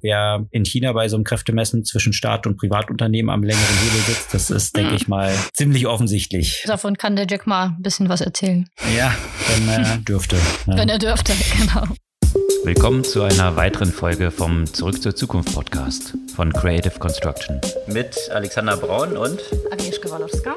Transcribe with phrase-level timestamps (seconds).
[0.00, 4.32] Wer in China bei so einem Kräftemessen zwischen Staat und Privatunternehmen am längeren Hebel sitzt,
[4.32, 6.62] das ist, denke ich mal, ziemlich offensichtlich.
[6.68, 8.68] Davon kann der Jack mal ein bisschen was erzählen.
[8.96, 9.12] Ja,
[9.48, 10.36] wenn er dürfte.
[10.66, 10.76] Ja.
[10.76, 11.82] Wenn er dürfte, genau.
[12.62, 17.60] Willkommen zu einer weiteren Folge vom Zurück zur Zukunft Podcast von Creative Construction.
[17.88, 19.40] Mit Alexander Braun und
[19.72, 20.54] Agnieszka Walowska.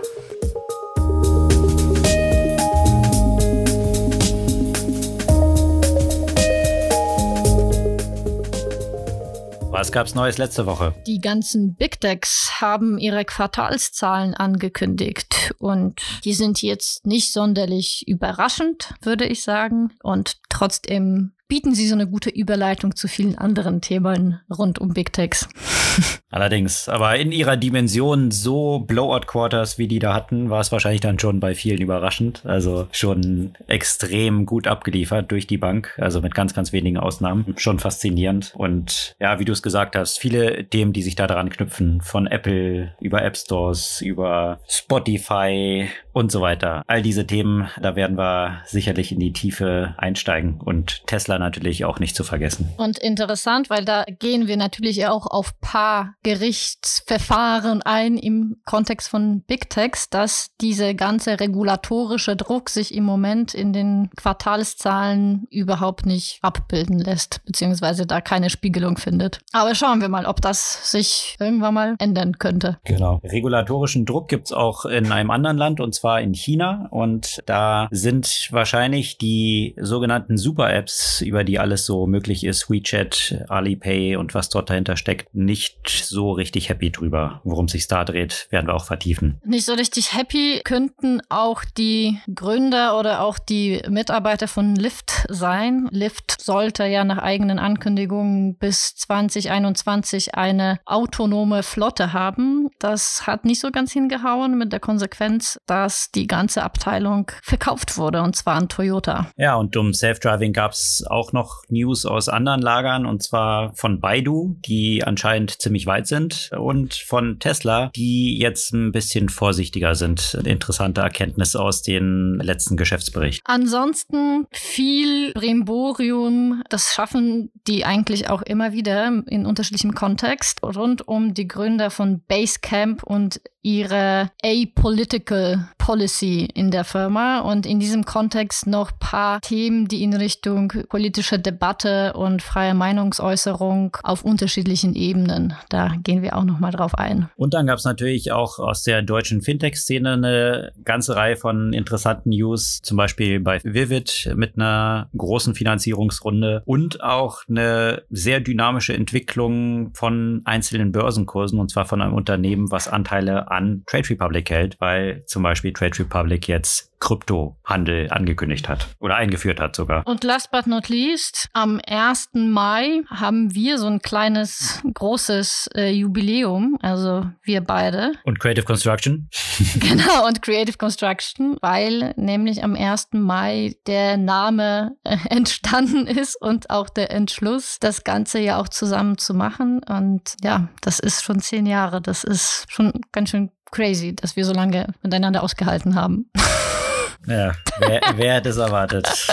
[9.71, 10.93] Was gab's Neues letzte Woche?
[11.07, 18.93] Die ganzen Big Techs haben ihre Quartalszahlen angekündigt und die sind jetzt nicht sonderlich überraschend,
[19.01, 19.93] würde ich sagen.
[20.03, 25.11] Und trotzdem bieten sie so eine gute Überleitung zu vielen anderen Themen rund um Big
[25.11, 25.49] Techs.
[26.31, 31.01] Allerdings, aber in ihrer Dimension so Blowout Quarters, wie die da hatten, war es wahrscheinlich
[31.01, 32.45] dann schon bei vielen überraschend.
[32.45, 37.53] Also schon extrem gut abgeliefert durch die Bank, also mit ganz, ganz wenigen Ausnahmen.
[37.57, 38.53] Schon faszinierend.
[38.55, 42.27] Und ja, wie du es gesagt hast, viele Themen, die sich da dran knüpfen, von
[42.27, 46.83] Apple über App Stores, über Spotify und so weiter.
[46.87, 51.99] All diese Themen, da werden wir sicherlich in die Tiefe einsteigen und Tesla natürlich auch
[51.99, 52.71] nicht zu vergessen.
[52.77, 59.41] Und interessant, weil da gehen wir natürlich auch auf paar Gerichtsverfahren ein im Kontext von
[59.41, 66.39] Big Techs, dass diese ganze regulatorische Druck sich im Moment in den Quartalszahlen überhaupt nicht
[66.41, 69.39] abbilden lässt, beziehungsweise da keine Spiegelung findet.
[69.51, 72.77] Aber schauen wir mal, ob das sich irgendwann mal ändern könnte.
[72.83, 73.19] Genau.
[73.23, 76.87] Regulatorischen Druck gibt es auch in einem anderen Land und zwar in China.
[76.91, 84.17] Und da sind wahrscheinlich die sogenannten Super-Apps, über die alles so möglich ist, WeChat, Alipay
[84.17, 87.39] und was dort dahinter steckt, nicht so richtig happy drüber.
[87.45, 89.39] Worum sich da dreht, werden wir auch vertiefen.
[89.45, 95.87] Nicht so richtig happy könnten auch die Gründer oder auch die Mitarbeiter von Lyft sein.
[95.89, 102.67] Lyft sollte ja nach eigenen Ankündigungen bis 2021 eine autonome Flotte haben.
[102.79, 108.21] Das hat nicht so ganz hingehauen mit der Konsequenz, dass die ganze Abteilung verkauft wurde
[108.21, 109.31] und zwar an Toyota.
[109.37, 113.73] Ja, und um Self-Driving gab es auch auch noch News aus anderen Lagern und zwar
[113.75, 119.93] von Baidu, die anscheinend ziemlich weit sind und von Tesla, die jetzt ein bisschen vorsichtiger
[119.93, 120.33] sind.
[120.43, 123.43] Interessante Erkenntnisse aus den letzten Geschäftsberichten.
[123.45, 131.35] Ansonsten viel Brimborium, das schaffen die eigentlich auch immer wieder in unterschiedlichem Kontext rund um
[131.35, 138.65] die Gründer von Basecamp und ihre apolitical policy in der Firma und in diesem Kontext
[138.65, 145.55] noch paar Themen, die in Richtung politische Debatte und freie Meinungsäußerung auf unterschiedlichen Ebenen.
[145.67, 147.27] Da gehen wir auch noch mal drauf ein.
[147.37, 152.29] Und dann gab es natürlich auch aus der deutschen Fintech-Szene eine ganze Reihe von interessanten
[152.29, 159.95] News, zum Beispiel bei Vivid mit einer großen Finanzierungsrunde und auch eine sehr dynamische Entwicklung
[159.95, 165.23] von einzelnen Börsenkursen und zwar von einem Unternehmen, was Anteile an Trade Republic hält, weil
[165.25, 170.07] zum Beispiel Trade Republic jetzt Kryptohandel angekündigt hat oder eingeführt hat sogar.
[170.07, 172.29] Und last but not least, am 1.
[172.33, 178.13] Mai haben wir so ein kleines, großes äh, Jubiläum, also wir beide.
[178.23, 179.29] Und Creative Construction.
[179.79, 183.09] genau, und Creative Construction, weil nämlich am 1.
[183.13, 189.17] Mai der Name äh, entstanden ist und auch der Entschluss, das Ganze ja auch zusammen
[189.17, 189.81] zu machen.
[189.83, 191.99] Und ja, das ist schon zehn Jahre.
[191.99, 196.29] Das ist schon ganz schön crazy, dass wir so lange miteinander ausgehalten haben.
[197.27, 199.07] Ja, wer, wer hätte es erwartet?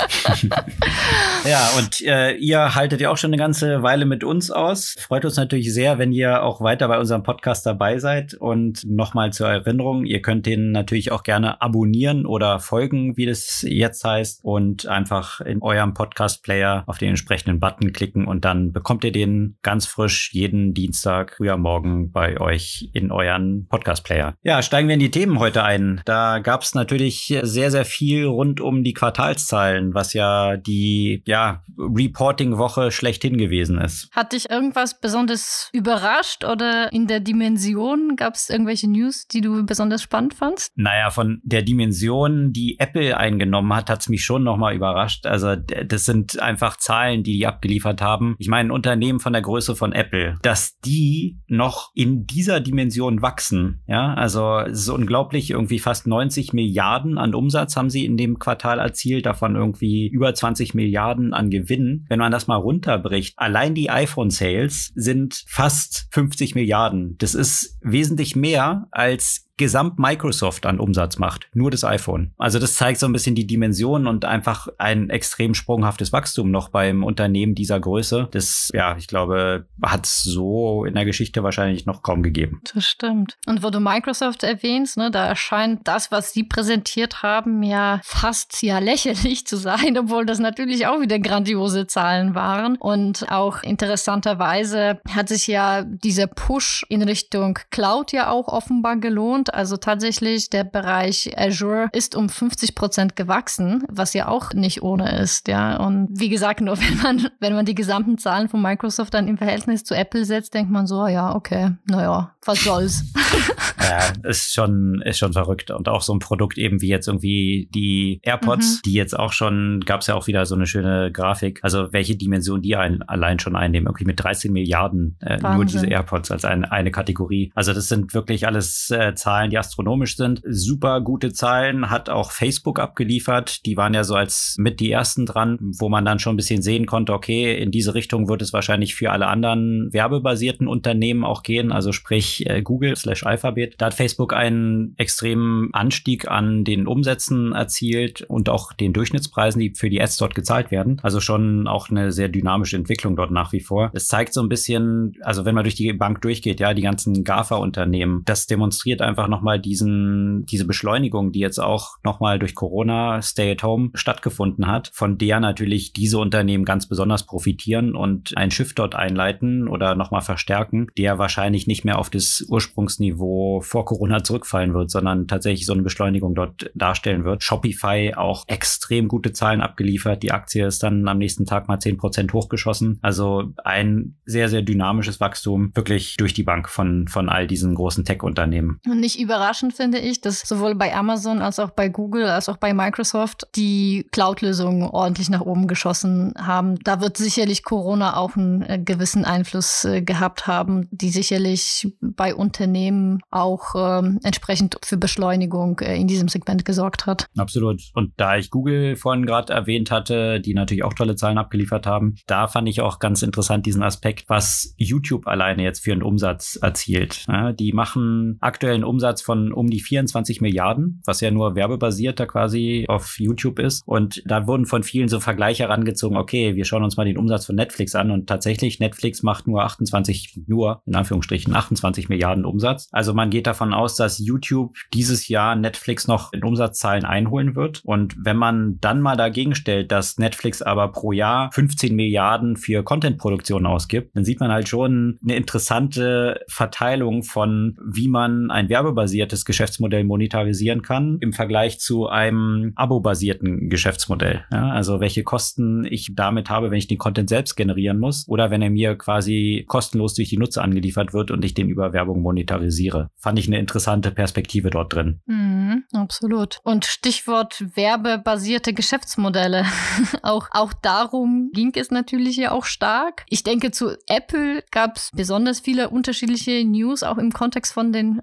[1.49, 4.95] ja, und äh, ihr haltet ja auch schon eine ganze Weile mit uns aus.
[4.99, 8.35] Freut uns natürlich sehr, wenn ihr auch weiter bei unserem Podcast dabei seid.
[8.35, 13.65] Und nochmal zur Erinnerung, ihr könnt den natürlich auch gerne abonnieren oder folgen, wie das
[13.67, 19.03] jetzt heißt, und einfach in eurem Podcast-Player auf den entsprechenden Button klicken und dann bekommt
[19.05, 24.35] ihr den ganz frisch jeden Dienstag früher morgen bei euch in euren Podcast-Player.
[24.43, 26.03] Ja, steigen wir in die Themen heute ein.
[26.05, 31.23] Da gab es natürlich sehr, sehr sehr viel rund um die Quartalszahlen, was ja die
[31.27, 34.11] ja, Reporting-Woche schlechthin gewesen ist.
[34.13, 39.65] Hat dich irgendwas besonders überrascht oder in der Dimension gab es irgendwelche News, die du
[39.65, 40.73] besonders spannend fandst?
[40.75, 45.27] Naja, von der Dimension, die Apple eingenommen hat, hat es mich schon nochmal überrascht.
[45.27, 48.35] Also das sind einfach Zahlen, die die abgeliefert haben.
[48.39, 53.23] Ich meine, ein Unternehmen von der Größe von Apple, dass die noch in dieser Dimension
[53.23, 53.83] wachsen.
[53.87, 58.17] Ja, also es ist unglaublich, irgendwie fast 90 Milliarden an Umsatz Umsatz haben sie in
[58.17, 62.07] dem Quartal erzielt, davon irgendwie über 20 Milliarden an Gewinn.
[62.09, 67.17] Wenn man das mal runterbricht, allein die iPhone-Sales sind fast 50 Milliarden.
[67.19, 71.49] Das ist wesentlich mehr als gesamt Microsoft an Umsatz macht.
[71.53, 72.33] Nur das iPhone.
[72.39, 76.71] Also das zeigt so ein bisschen die Dimensionen und einfach ein extrem sprunghaftes Wachstum noch
[76.71, 78.29] beim Unternehmen dieser Größe.
[78.31, 82.61] Das, ja, ich glaube, hat es so in der Geschichte wahrscheinlich noch kaum gegeben.
[82.75, 83.37] Das stimmt.
[83.47, 88.63] Und wo du Microsoft erwähnst, ne, da erscheint das, was sie präsentiert haben, ja fast
[88.63, 92.77] ja lächerlich zu sein, obwohl das natürlich auch wieder grandiose Zahlen waren.
[92.77, 99.48] Und auch interessanterweise hat sich ja dieser Push in Richtung Cloud ja auch offenbar gelohnt.
[99.53, 105.19] Also tatsächlich der Bereich Azure ist um 50 Prozent gewachsen, was ja auch nicht ohne
[105.19, 105.77] ist, ja.
[105.77, 109.39] Und wie gesagt, nur wenn man, wenn man die gesamten Zahlen von Microsoft dann im
[109.39, 113.05] Verhältnis zu Apple setzt, denkt man so, ja, okay, naja, was soll's.
[113.81, 115.71] ja, ist schon, ist schon verrückt.
[115.71, 118.81] Und auch so ein Produkt eben wie jetzt irgendwie die AirPods, mhm.
[118.87, 122.17] die jetzt auch schon, gab es ja auch wieder so eine schöne Grafik, also welche
[122.17, 126.45] Dimension die ein, allein schon einnehmen, irgendwie mit 13 Milliarden äh, nur diese AirPods als
[126.45, 127.53] ein, eine Kategorie.
[127.55, 130.43] Also das sind wirklich alles äh, Zahlen, die astronomisch sind.
[130.45, 133.65] Super gute Zahlen hat auch Facebook abgeliefert.
[133.67, 136.63] Die waren ja so als mit die ersten dran, wo man dann schon ein bisschen
[136.63, 141.43] sehen konnte, okay, in diese Richtung wird es wahrscheinlich für alle anderen werbebasierten Unternehmen auch
[141.43, 143.75] gehen, also sprich äh, Google slash Alphabet.
[143.79, 149.75] Da hat Facebook einen extremen Anstieg an den Umsätzen erzielt und auch den Durchschnittspreisen, die
[149.75, 150.99] für die Ads dort gezahlt werden.
[151.03, 153.91] Also schon auch eine sehr dynamische Entwicklung dort nach wie vor.
[153.93, 157.25] Es zeigt so ein bisschen, also wenn man durch die Bank durchgeht, ja, die ganzen
[157.25, 163.53] GAFA-Unternehmen, das demonstriert einfach nochmal diesen, diese Beschleunigung, die jetzt auch nochmal durch Corona Stay
[163.53, 168.79] at Home stattgefunden hat, von der natürlich diese Unternehmen ganz besonders profitieren und einen Shift
[168.79, 174.75] dort einleiten oder nochmal verstärken, der wahrscheinlich nicht mehr auf das Ursprungsniveau vor Corona zurückfallen
[174.75, 177.43] wird, sondern tatsächlich so eine Beschleunigung dort darstellen wird.
[177.43, 180.23] Shopify auch extrem gute Zahlen abgeliefert.
[180.23, 182.99] Die Aktie ist dann am nächsten Tag mal zehn Prozent hochgeschossen.
[183.03, 188.05] Also ein sehr, sehr dynamisches Wachstum wirklich durch die Bank von, von all diesen großen
[188.05, 188.81] Tech-Unternehmen.
[189.09, 192.75] Nicht überraschend finde ich, dass sowohl bei Amazon als auch bei Google als auch bei
[192.75, 196.79] Microsoft die Cloud-Lösungen ordentlich nach oben geschossen haben.
[196.81, 202.35] Da wird sicherlich Corona auch einen äh, gewissen Einfluss äh, gehabt haben, die sicherlich bei
[202.35, 207.29] Unternehmen auch ähm, entsprechend für Beschleunigung äh, in diesem Segment gesorgt hat.
[207.39, 207.81] Absolut.
[207.95, 212.17] Und da ich Google vorhin gerade erwähnt hatte, die natürlich auch tolle Zahlen abgeliefert haben,
[212.27, 216.59] da fand ich auch ganz interessant diesen Aspekt, was YouTube alleine jetzt für einen Umsatz
[216.61, 217.25] erzielt.
[217.27, 222.27] Ja, die machen aktuell einen Umsatz von um die 24 Milliarden, was ja nur werbebasierter
[222.27, 223.85] quasi auf YouTube ist.
[223.87, 227.47] Und da wurden von vielen so Vergleiche herangezogen, okay, wir schauen uns mal den Umsatz
[227.47, 232.89] von Netflix an und tatsächlich Netflix macht nur 28, nur in Anführungsstrichen 28 Milliarden Umsatz.
[232.91, 237.83] Also man geht davon aus, dass YouTube dieses Jahr Netflix noch in Umsatzzahlen einholen wird.
[237.85, 242.83] Und wenn man dann mal dagegen stellt, dass Netflix aber pro Jahr 15 Milliarden für
[242.83, 249.45] Contentproduktion ausgibt, dann sieht man halt schon eine interessante Verteilung von, wie man ein werbebasiertes
[249.45, 254.45] Geschäftsmodell monetarisieren kann im Vergleich zu einem abo-basierten Geschäftsmodell.
[254.51, 258.51] Ja, also welche Kosten ich damit habe, wenn ich den Content selbst generieren muss oder
[258.51, 262.23] wenn er mir quasi kostenlos durch die Nutzer angeliefert wird und ich den über Werbung
[262.23, 263.11] monetarisiere.
[263.17, 265.21] Fand ich eine interessante Perspektive dort drin.
[265.27, 266.61] Mhm, absolut.
[266.65, 269.65] Und Stichwort werbebasierte Geschäftsmodelle.
[270.23, 273.25] auch, auch darum ging es natürlich ja auch stark.
[273.29, 278.21] Ich denke, zu Apple gab es besonders viele unterschiedliche News, auch im Kontext von den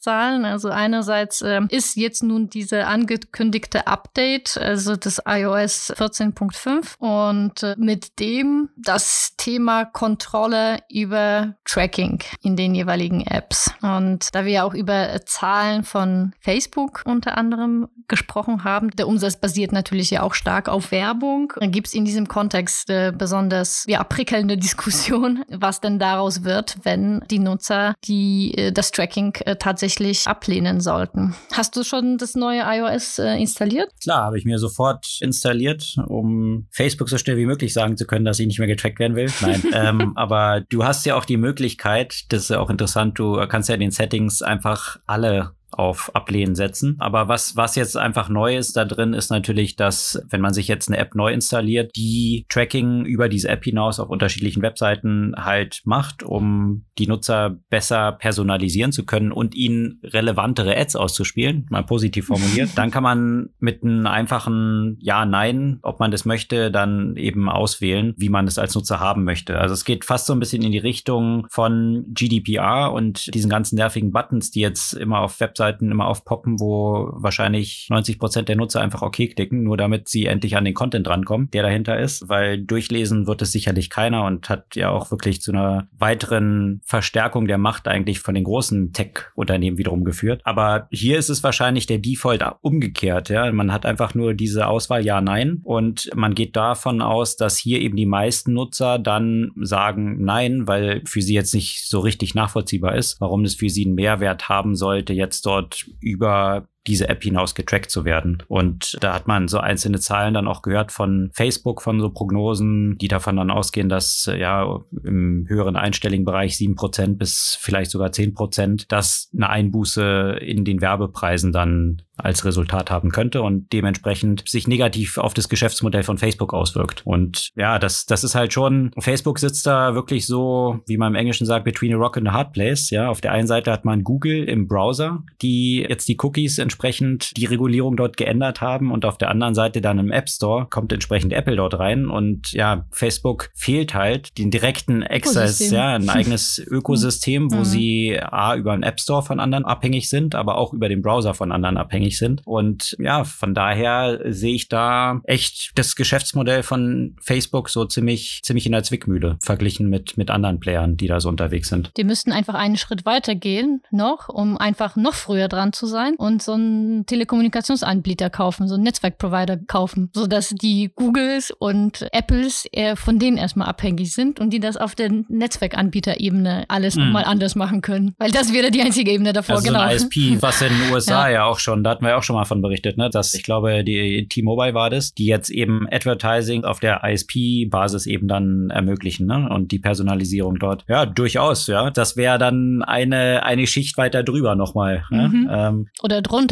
[0.00, 0.44] Umsatzzahlen.
[0.44, 7.74] Also einerseits äh, ist jetzt nun diese angekündigte Update, also das iOS 14.5 und äh,
[7.78, 13.72] mit dem das Thema Kontrolle über Tracking in den jeweiligen Apps.
[13.82, 19.72] Und da wir auch über Zahlen von Facebook unter anderem gesprochen haben, der Umsatz basiert
[19.72, 21.52] natürlich ja auch stark auf Werbung.
[21.60, 27.22] Gibt es in diesem Kontext äh, besonders ja, prickelnde Diskussion, was denn daraus wird, wenn
[27.30, 29.56] die Nutzer die äh, das Tracking äh,
[29.90, 31.34] tatsächlich ablehnen sollten.
[31.52, 33.90] Hast du schon das neue iOS äh, installiert?
[34.02, 38.24] Klar, habe ich mir sofort installiert, um Facebook so schnell wie möglich sagen zu können,
[38.24, 39.30] dass ich nicht mehr getrackt werden will.
[39.40, 43.44] Nein, ähm, aber du hast ja auch die Möglichkeit, das ist ja auch interessant, du
[43.48, 46.96] kannst ja in den Settings einfach alle auf Ablehnen setzen.
[46.98, 50.68] Aber was, was jetzt einfach neu ist da drin, ist natürlich, dass wenn man sich
[50.68, 55.82] jetzt eine App neu installiert, die Tracking über diese App hinaus auf unterschiedlichen Webseiten halt
[55.84, 62.26] macht, um die Nutzer besser personalisieren zu können und ihnen relevantere Ads auszuspielen, mal positiv
[62.26, 67.48] formuliert, dann kann man mit einem einfachen Ja, Nein, ob man das möchte, dann eben
[67.48, 69.58] auswählen, wie man es als Nutzer haben möchte.
[69.58, 73.76] Also es geht fast so ein bisschen in die Richtung von GDPR und diesen ganzen
[73.76, 78.56] nervigen Buttons, die jetzt immer auf Webseiten Webseiten immer aufpoppen, wo wahrscheinlich 90 Prozent der
[78.56, 82.28] Nutzer einfach okay klicken, nur damit sie endlich an den Content rankommen, der dahinter ist,
[82.28, 87.46] weil durchlesen wird es sicherlich keiner und hat ja auch wirklich zu einer weiteren Verstärkung
[87.46, 90.40] der Macht eigentlich von den großen Tech-Unternehmen wiederum geführt.
[90.44, 93.28] Aber hier ist es wahrscheinlich der Default umgekehrt.
[93.28, 97.58] Ja, man hat einfach nur diese Auswahl Ja, Nein und man geht davon aus, dass
[97.58, 102.34] hier eben die meisten Nutzer dann sagen Nein, weil für sie jetzt nicht so richtig
[102.34, 107.22] nachvollziehbar ist, warum es für sie einen Mehrwert haben sollte, jetzt dort über diese App
[107.22, 108.42] hinaus getrackt zu werden.
[108.48, 112.96] Und da hat man so einzelne Zahlen dann auch gehört von Facebook, von so Prognosen,
[112.98, 118.12] die davon dann ausgehen, dass ja im höheren einstelligen Bereich sieben Prozent bis vielleicht sogar
[118.12, 124.48] zehn Prozent, dass eine Einbuße in den Werbepreisen dann als Resultat haben könnte und dementsprechend
[124.48, 127.02] sich negativ auf das Geschäftsmodell von Facebook auswirkt.
[127.04, 131.18] Und ja, das, das ist halt schon, Facebook sitzt da wirklich so, wie man im
[131.18, 132.90] Englischen sagt, between a rock and a hard place.
[132.90, 137.36] Ja, auf der einen Seite hat man Google im Browser, die jetzt die Cookies entsprechend
[137.36, 140.92] die Regulierung dort geändert haben und auf der anderen Seite dann im App Store kommt
[140.92, 145.76] entsprechend Apple dort rein und ja, Facebook fehlt halt den direkten Access, Ökosystem.
[145.76, 147.64] ja, ein eigenes Ökosystem, wo mhm.
[147.64, 151.34] sie A, über den App Store von anderen abhängig sind, aber auch über den Browser
[151.34, 152.42] von anderen abhängig sind.
[152.44, 158.66] Und ja, von daher sehe ich da echt das Geschäftsmodell von Facebook so ziemlich, ziemlich
[158.66, 161.90] in der Zwickmühle verglichen mit, mit anderen Playern, die da so unterwegs sind.
[161.96, 166.14] Die müssten einfach einen Schritt weiter gehen noch, um einfach noch früher dran zu sein
[166.16, 172.96] und so einen Telekommunikationsanbieter kaufen, so einen Netzwerkprovider kaufen, sodass die Googles und Apples eher
[172.96, 177.12] von denen erstmal abhängig sind und die das auf der Netzwerkanbieterebene alles mhm.
[177.12, 178.14] mal anders machen können.
[178.18, 179.80] Weil das wäre die einzige Ebene davor, also genau.
[179.80, 181.34] So ein ISP, was in den USA ja.
[181.34, 183.84] ja auch schon, da hatten wir auch schon mal von berichtet, ne, dass ich glaube,
[183.84, 189.48] die T-Mobile war das, die jetzt eben Advertising auf der ISP-Basis eben dann ermöglichen, ne,
[189.50, 190.84] und die Personalisierung dort.
[190.88, 191.90] Ja, durchaus, ja.
[191.90, 195.04] Das wäre dann eine, eine Schicht weiter drüber nochmal.
[195.10, 195.28] Ne?
[195.28, 195.48] Mhm.
[195.50, 196.49] Ähm, Oder drunter.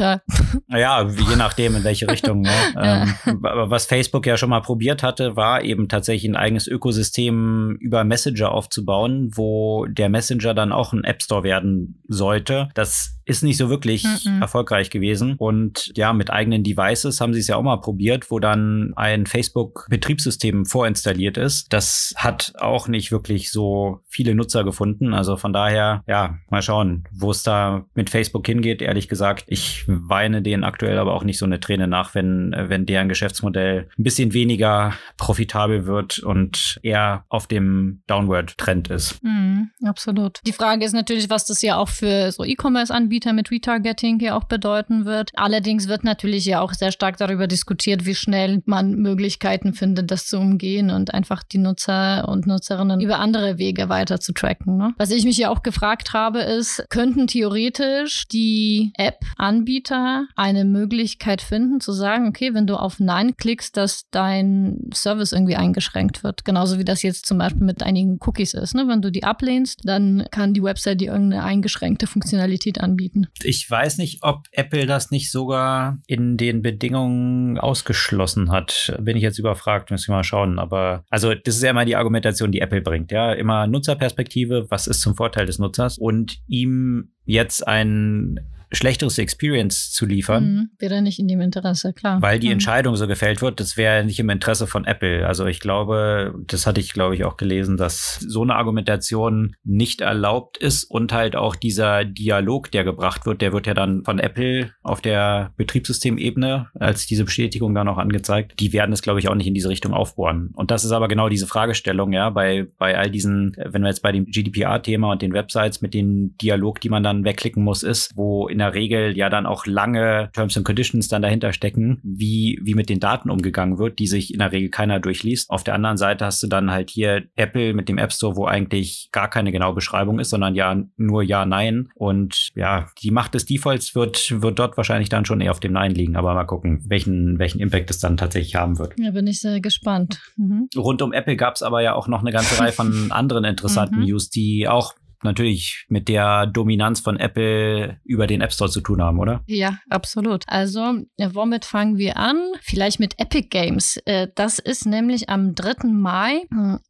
[0.69, 2.43] Ja, je nachdem, in welche Richtung.
[2.43, 2.51] Ne?
[2.83, 8.05] ähm, was Facebook ja schon mal probiert hatte, war eben tatsächlich ein eigenes Ökosystem über
[8.05, 12.69] Messenger aufzubauen, wo der Messenger dann auch ein App Store werden sollte.
[12.75, 14.41] Das ist nicht so wirklich -mm.
[14.41, 15.35] erfolgreich gewesen.
[15.39, 19.27] Und ja, mit eigenen Devices haben sie es ja auch mal probiert, wo dann ein
[19.27, 21.73] Facebook-Betriebssystem vorinstalliert ist.
[21.73, 25.13] Das hat auch nicht wirklich so viele Nutzer gefunden.
[25.13, 28.81] Also von daher, ja, mal schauen, wo es da mit Facebook hingeht.
[28.83, 32.87] Ehrlich gesagt, ich weine denen aktuell aber auch nicht so eine Träne nach, wenn, wenn
[32.87, 39.23] deren Geschäftsmodell ein bisschen weniger profitabel wird und eher auf dem Downward-Trend ist.
[39.23, 40.41] Mm, absolut.
[40.47, 44.37] Die Frage ist natürlich, was das ja auch für so E-Commerce-Anbieter Anbieter mit Retargeting ja
[44.37, 45.33] auch bedeuten wird.
[45.35, 50.29] Allerdings wird natürlich ja auch sehr stark darüber diskutiert, wie schnell man Möglichkeiten findet, das
[50.29, 54.77] zu umgehen und einfach die Nutzer und Nutzerinnen über andere Wege weiter zu tracken.
[54.77, 54.95] Ne?
[54.99, 61.81] Was ich mich ja auch gefragt habe, ist, könnten theoretisch die App-Anbieter eine Möglichkeit finden,
[61.81, 66.45] zu sagen, okay, wenn du auf Nein klickst, dass dein Service irgendwie eingeschränkt wird.
[66.45, 68.77] Genauso wie das jetzt zum Beispiel mit einigen Cookies ist.
[68.77, 68.87] Ne?
[68.87, 73.29] Wenn du die ablehnst, dann kann die Website dir irgendeine eingeschränkte Funktionalität anbieten anbieten.
[73.43, 78.97] Ich weiß nicht, ob Apple das nicht sogar in den Bedingungen ausgeschlossen hat.
[79.01, 80.59] Bin ich jetzt überfragt, müssen wir mal schauen.
[80.59, 83.11] Aber also das ist ja immer die Argumentation, die Apple bringt.
[83.13, 88.41] Ja, immer Nutzerperspektive, was ist zum Vorteil des Nutzers und ihm jetzt ein
[88.73, 90.45] schlechteres Experience zu liefern.
[90.45, 92.21] Mhm, wäre nicht in dem Interesse, klar.
[92.21, 92.55] Weil die mhm.
[92.55, 95.27] Entscheidung so gefällt wird, das wäre nicht im Interesse von Apple.
[95.27, 100.01] Also ich glaube, das hatte ich, glaube ich, auch gelesen, dass so eine Argumentation nicht
[100.01, 104.19] erlaubt ist und halt auch dieser Dialog, der gebracht wird, der wird ja dann von
[104.19, 108.61] Apple auf der Betriebssystemebene als diese Bestätigung dann auch angezeigt.
[108.61, 110.51] Die werden es, glaube ich, auch nicht in diese Richtung aufbohren.
[110.55, 114.03] Und das ist aber genau diese Fragestellung, ja, bei, bei all diesen, wenn wir jetzt
[114.03, 118.17] bei dem GDPR-Thema und den Websites mit dem Dialog, die man dann wegklicken muss, ist,
[118.17, 122.01] wo in in der Regel ja dann auch lange Terms and Conditions dann dahinter stecken,
[122.03, 125.49] wie, wie mit den Daten umgegangen wird, die sich in der Regel keiner durchliest.
[125.49, 128.47] Auf der anderen Seite hast du dann halt hier Apple mit dem App Store, wo
[128.47, 131.91] eigentlich gar keine genaue Beschreibung ist, sondern ja nur Ja, Nein.
[131.95, 135.75] Und ja, die Macht des Defaults wird, wird dort wahrscheinlich dann schon eher auf dem
[135.75, 136.17] Nein liegen.
[136.17, 138.95] Aber mal gucken, welchen, welchen Impact es dann tatsächlich haben wird.
[138.99, 140.21] Ja, bin ich sehr gespannt.
[140.37, 140.69] Mhm.
[140.77, 144.01] Rund um Apple gab es aber ja auch noch eine ganze Reihe von anderen interessanten
[144.01, 144.07] mhm.
[144.07, 149.03] News, die auch natürlich mit der Dominanz von Apple über den App Store zu tun
[149.03, 149.43] haben, oder?
[149.47, 150.45] Ja, absolut.
[150.47, 152.39] Also, womit fangen wir an?
[152.61, 153.99] Vielleicht mit Epic Games.
[154.05, 155.89] Äh, das ist nämlich am 3.
[155.89, 156.43] Mai.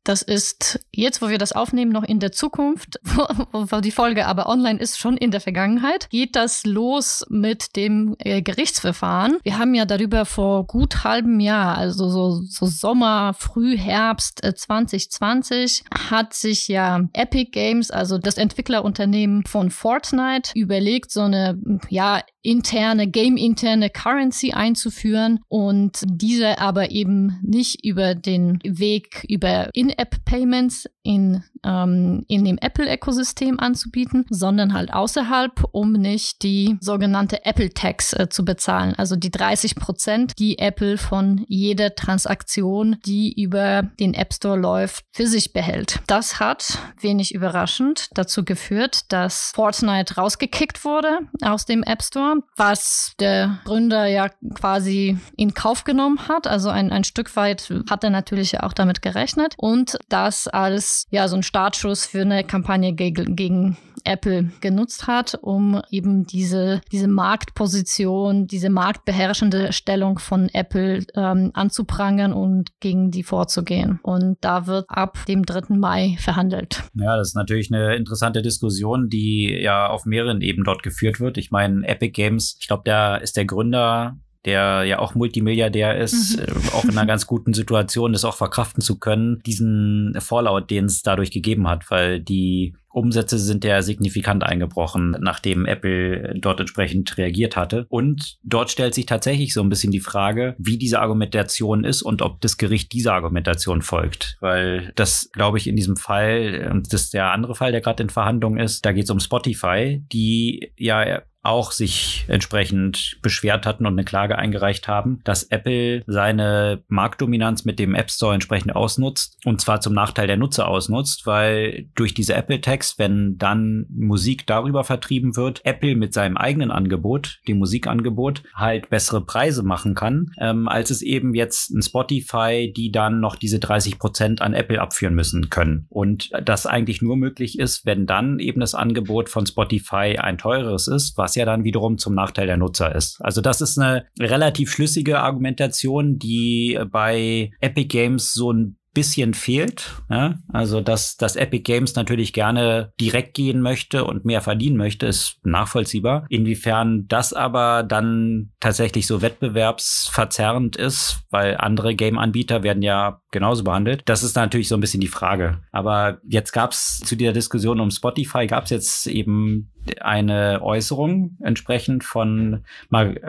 [0.05, 3.01] Das ist jetzt, wo wir das aufnehmen, noch in der Zukunft,
[3.53, 6.09] wo die Folge aber online ist, schon in der Vergangenheit.
[6.11, 9.39] Geht das los mit dem äh, Gerichtsverfahren?
[9.43, 15.99] Wir haben ja darüber vor gut halbem Jahr, also so, so Sommer, Frühherbst 2020, äh,
[16.11, 21.59] hat sich ja Epic Games, also Das Entwicklerunternehmen von Fortnite überlegt, so eine
[21.89, 30.89] ja interne, game-interne Currency einzuführen und diese aber eben nicht über den Weg über In-App-Payments
[31.09, 38.29] in, ähm, in dem Apple-Ökosystem anzubieten, sondern halt außerhalb, um nicht die sogenannte Apple-Tax äh,
[38.29, 38.95] zu bezahlen.
[38.99, 45.07] Also die 30 Prozent, die Apple von jeder Transaktion, die über den App Store läuft,
[45.11, 46.01] für sich behält.
[46.07, 53.13] Das hat, wenig überraschend, dazu geführt, dass Fortnite rausgekickt wurde aus dem App Store was
[53.21, 56.47] der Gründer ja quasi in Kauf genommen hat.
[56.47, 61.29] Also ein, ein Stück weit hat er natürlich auch damit gerechnet und das als ja
[61.29, 67.09] so ein Startschuss für eine Kampagne gegen, gegen Apple genutzt hat, um eben diese, diese
[67.09, 74.01] Marktposition, diese marktbeherrschende Stellung von Apple ähm, anzuprangern und gegen die vorzugehen.
[74.03, 75.77] Und da wird ab dem 3.
[75.77, 76.85] Mai verhandelt.
[76.95, 81.39] Ja, das ist natürlich eine interessante Diskussion, die ja auf mehreren Ebenen dort geführt wird.
[81.39, 86.39] Ich meine, Epic Games, ich glaube, da ist der Gründer der ja auch Multimilliardär ist,
[86.39, 86.45] mhm.
[86.45, 90.87] Äh, auch in einer ganz guten Situation ist, auch verkraften zu können, diesen Fallout, den
[90.87, 97.17] es dadurch gegeben hat, weil die Umsätze sind ja signifikant eingebrochen, nachdem Apple dort entsprechend
[97.17, 97.87] reagiert hatte.
[97.89, 102.23] Und dort stellt sich tatsächlich so ein bisschen die Frage, wie diese Argumentation ist und
[102.23, 104.37] ob das Gericht dieser Argumentation folgt.
[104.41, 108.03] Weil das, glaube ich, in diesem Fall, und das ist der andere Fall, der gerade
[108.03, 113.87] in Verhandlungen ist, da geht es um Spotify, die ja auch sich entsprechend beschwert hatten
[113.87, 119.39] und eine Klage eingereicht haben, dass Apple seine Marktdominanz mit dem App Store entsprechend ausnutzt
[119.45, 124.47] und zwar zum Nachteil der Nutzer ausnutzt, weil durch diese Apple Tax, wenn dann Musik
[124.47, 130.33] darüber vertrieben wird, Apple mit seinem eigenen Angebot, dem Musikangebot, halt bessere Preise machen kann,
[130.39, 134.81] ähm, als es eben jetzt ein Spotify, die dann noch diese 30 Prozent an Apple
[134.81, 135.87] abführen müssen können.
[135.89, 140.89] Und das eigentlich nur möglich ist, wenn dann eben das Angebot von Spotify ein teureres
[140.89, 143.19] ist, was ja dann wiederum zum Nachteil der Nutzer ist.
[143.21, 149.93] Also das ist eine relativ schlüssige Argumentation, die bei Epic Games so ein bisschen fehlt.
[150.11, 150.39] Ja?
[150.53, 155.39] Also, dass, dass Epic Games natürlich gerne direkt gehen möchte und mehr verdienen möchte, ist
[155.45, 156.27] nachvollziehbar.
[156.31, 164.03] Inwiefern das aber dann tatsächlich so wettbewerbsverzerrend ist, weil andere Game-Anbieter werden ja genauso behandelt,
[164.07, 165.61] das ist natürlich so ein bisschen die Frage.
[165.71, 171.37] Aber jetzt gab es zu dieser Diskussion um Spotify, gab es jetzt eben eine Äußerung
[171.43, 172.65] entsprechend von,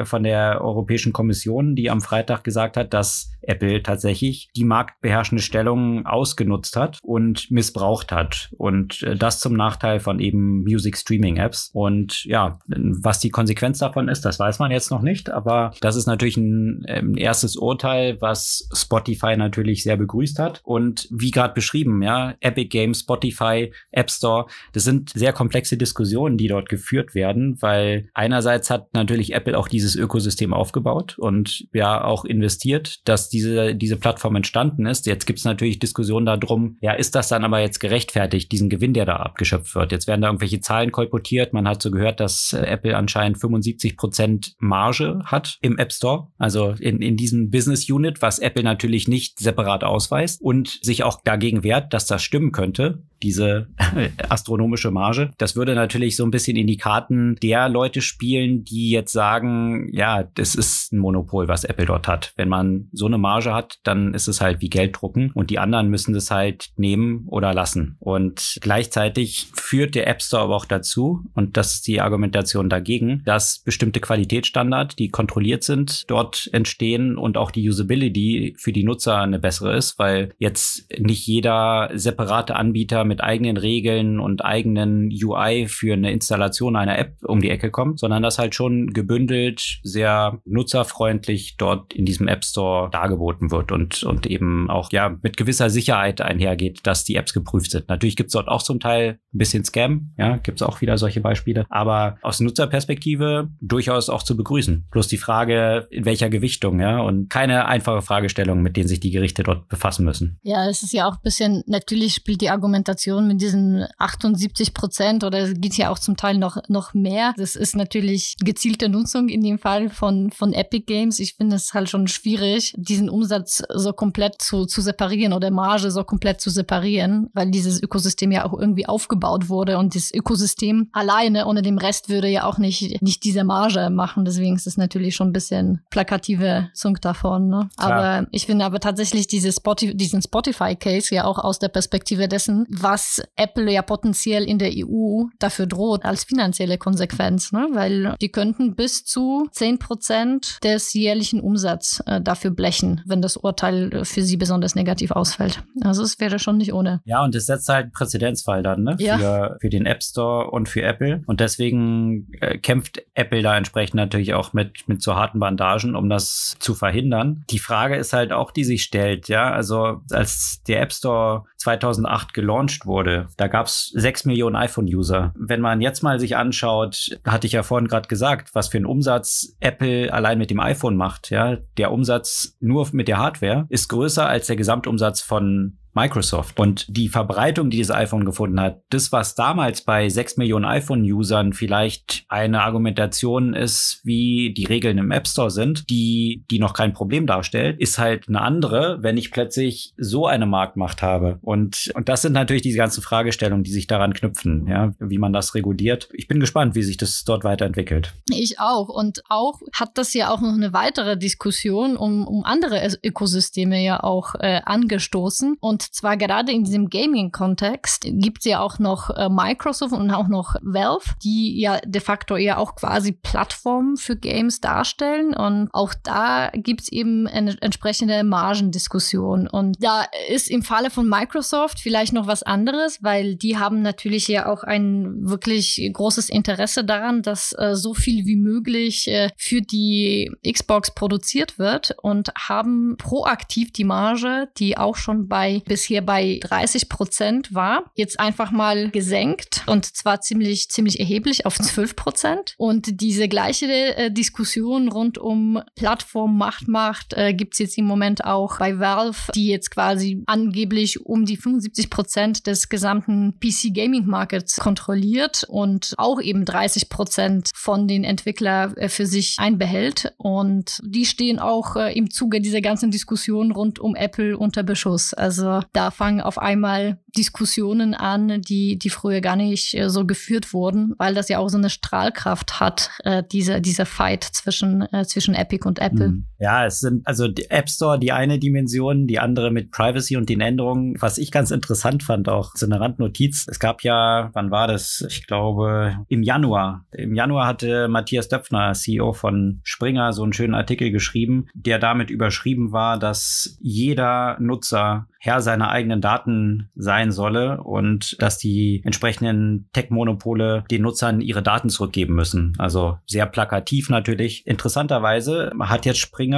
[0.04, 6.06] von der Europäischen Kommission, die am Freitag gesagt hat, dass Apple tatsächlich die marktbeherrschende Stellung
[6.06, 8.50] ausgenutzt hat und missbraucht hat.
[8.58, 11.72] Und äh, das zum Nachteil von eben Music Streaming Apps.
[11.74, 15.30] Und ja, was die Konsequenz davon ist, das weiß man jetzt noch nicht.
[15.30, 20.62] Aber das ist natürlich ein, ein erstes Urteil, was Spotify natürlich sehr begrüßt hat.
[20.64, 26.38] Und wie gerade beschrieben, ja, Epic Games, Spotify, App Store, das sind sehr komplexe Diskussionen,
[26.38, 32.04] die dort geführt werden, weil einerseits hat natürlich Apple auch dieses Ökosystem aufgebaut und ja
[32.04, 35.06] auch investiert, dass diese, diese Plattform entstanden ist.
[35.06, 38.94] Jetzt gibt es natürlich Diskussionen darum, ja, ist das dann aber jetzt gerechtfertigt, diesen Gewinn,
[38.94, 39.92] der da abgeschöpft wird?
[39.92, 41.54] Jetzt werden da irgendwelche Zahlen kolportiert.
[41.54, 46.28] Man hat so gehört, dass äh, Apple anscheinend 75 Prozent Marge hat im App Store,
[46.38, 51.22] also in, in diesem Business Unit, was Apple natürlich nicht separat ausweist und sich auch
[51.24, 53.68] dagegen wehrt, dass das stimmen könnte diese
[54.30, 55.32] astronomische Marge.
[55.38, 59.90] Das würde natürlich so ein bisschen in die Karten der Leute spielen, die jetzt sagen,
[59.92, 62.34] ja, das ist ein Monopol, was Apple dort hat.
[62.36, 65.60] Wenn man so eine Marge hat, dann ist es halt wie Geld drucken und die
[65.60, 67.98] anderen müssen das halt nehmen oder lassen.
[68.00, 73.22] Und gleichzeitig führt der App Store aber auch dazu, und das ist die Argumentation dagegen,
[73.26, 79.20] dass bestimmte Qualitätsstandards, die kontrolliert sind, dort entstehen und auch die Usability für die Nutzer
[79.20, 85.68] eine bessere ist, weil jetzt nicht jeder separate Anbieter mit eigenen Regeln und eigenen UI
[85.68, 90.40] für eine Installation einer App um die Ecke kommt, sondern das halt schon gebündelt, sehr
[90.46, 95.70] nutzerfreundlich dort in diesem App Store dargeboten wird und, und eben auch ja mit gewisser
[95.70, 97.88] Sicherheit einhergeht, dass die Apps geprüft sind.
[97.88, 100.98] Natürlich gibt es dort auch zum Teil ein bisschen Scam, ja, gibt es auch wieder
[100.98, 104.88] solche Beispiele, aber aus Nutzerperspektive durchaus auch zu begrüßen.
[104.92, 109.12] Bloß die Frage, in welcher Gewichtung, ja, und keine einfache Fragestellung, mit denen sich die
[109.12, 110.40] Gerichte dort befassen müssen.
[110.44, 115.24] Ja, es ist ja auch ein bisschen, natürlich spielt die Argumentation mit diesen 78 Prozent
[115.24, 117.34] oder es geht ja auch zum Teil noch, noch mehr.
[117.38, 121.20] Das ist natürlich gezielte Nutzung in dem Fall von, von Epic Games.
[121.20, 125.92] Ich finde es halt schon schwierig, diesen Umsatz so komplett zu, zu separieren oder Marge
[125.92, 130.90] so komplett zu separieren, weil dieses Ökosystem ja auch irgendwie aufgebaut wurde und das Ökosystem
[130.92, 134.26] alleine ohne dem Rest würde ja auch nicht, nicht diese Marge machen.
[134.26, 137.50] Deswegen ist es natürlich schon ein bisschen plakative Zunk davon.
[137.50, 137.70] Ne?
[137.78, 142.66] Aber ich finde aber tatsächlich diese Spotify, diesen Spotify-Case ja auch aus der Perspektive dessen,
[142.70, 147.68] was Apple ja potenziell in der EU dafür droht als finanzielle Konsequenz, ne?
[147.74, 153.38] weil die könnten bis zu 10 Prozent des jährlichen Umsatzes äh, dafür blechen, wenn das
[153.38, 155.64] Urteil für sie besonders negativ ausfällt.
[155.82, 157.02] Also es wäre schon nicht ohne.
[157.06, 158.96] Ja, und es setzt halt einen Präzedenzfall dann ne?
[159.00, 159.18] Ja.
[159.18, 161.24] für, für den App Store und für Apple.
[161.26, 166.10] Und deswegen äh, kämpft Apple da entsprechend natürlich auch mit, mit so harten Bandagen, um
[166.10, 167.44] das zu verhindern.
[167.50, 172.34] Die Frage ist halt auch, die sich stellt, ja, also als der App Store 2008
[172.34, 175.34] gelauncht wurde, da gab es 6 Millionen iPhone-User.
[175.36, 178.86] Wenn man jetzt mal sich anschaut, hatte ich ja vorhin gerade gesagt, was für einen
[178.86, 183.88] Umsatz Apple allein mit dem iPhone macht, ja, der Umsatz nur mit der Hardware ist
[183.90, 186.60] größer als der Gesamtumsatz von Microsoft.
[186.60, 191.54] Und die Verbreitung, die dieses iPhone gefunden hat, das, was damals bei 6 Millionen iPhone-Usern
[191.54, 196.92] vielleicht eine Argumentation ist, wie die Regeln im App Store sind, die, die noch kein
[196.92, 201.40] Problem darstellt, ist halt eine andere, wenn ich plötzlich so eine Marktmacht habe.
[201.42, 205.32] Und, und das sind natürlich diese ganzen Fragestellungen, die sich daran knüpfen, ja, wie man
[205.32, 206.10] das reguliert.
[206.12, 208.14] Ich bin gespannt, wie sich das dort weiterentwickelt.
[208.30, 208.90] Ich auch.
[208.90, 214.04] Und auch hat das ja auch noch eine weitere Diskussion um, um andere Ökosysteme ja
[214.04, 215.56] auch äh, angestoßen.
[215.62, 220.12] Und und zwar gerade in diesem Gaming-Kontext gibt es ja auch noch äh, Microsoft und
[220.12, 225.34] auch noch Valve, die ja de facto ja auch quasi Plattformen für Games darstellen.
[225.34, 229.48] Und auch da gibt es eben eine entsprechende Margendiskussion.
[229.48, 234.28] Und da ist im Falle von Microsoft vielleicht noch was anderes, weil die haben natürlich
[234.28, 239.62] ja auch ein wirklich großes Interesse daran, dass äh, so viel wie möglich äh, für
[239.62, 246.42] die Xbox produziert wird und haben proaktiv die Marge, die auch schon bei bisher bei
[246.44, 252.56] 30 Prozent war, jetzt einfach mal gesenkt und zwar ziemlich, ziemlich erheblich auf 12 Prozent.
[252.58, 257.86] Und diese gleiche äh, Diskussion rund um Plattform Macht Macht äh, gibt es jetzt im
[257.86, 263.74] Moment auch bei Valve, die jetzt quasi angeblich um die 75 Prozent des gesamten PC
[263.74, 270.14] Gaming Markets kontrolliert und auch eben 30 Prozent von den Entwicklern äh, für sich einbehält.
[270.18, 275.14] Und die stehen auch äh, im Zuge dieser ganzen Diskussion rund um Apple unter Beschuss.
[275.14, 280.54] Also da fangen auf einmal Diskussionen an, die, die früher gar nicht äh, so geführt
[280.54, 285.06] wurden, weil das ja auch so eine Strahlkraft hat, äh, dieser, dieser Fight zwischen, äh,
[285.06, 286.10] zwischen Epic und Apple.
[286.10, 286.26] Mhm.
[286.40, 290.42] Ja, es sind also App Store die eine Dimension, die andere mit Privacy und den
[290.42, 290.96] Änderungen.
[291.00, 293.46] Was ich ganz interessant fand, auch so eine Randnotiz.
[293.50, 295.06] Es gab ja, wann war das?
[295.08, 296.86] Ich glaube, im Januar.
[296.92, 302.10] Im Januar hatte Matthias Döpfner, CEO von Springer, so einen schönen Artikel geschrieben, der damit
[302.10, 309.68] überschrieben war, dass jeder Nutzer Herr seiner eigenen Daten sein solle und dass die entsprechenden
[309.74, 312.54] Tech-Monopole den Nutzern ihre Daten zurückgeben müssen.
[312.58, 314.48] Also sehr plakativ natürlich.
[314.48, 316.29] Interessanterweise hat jetzt Springer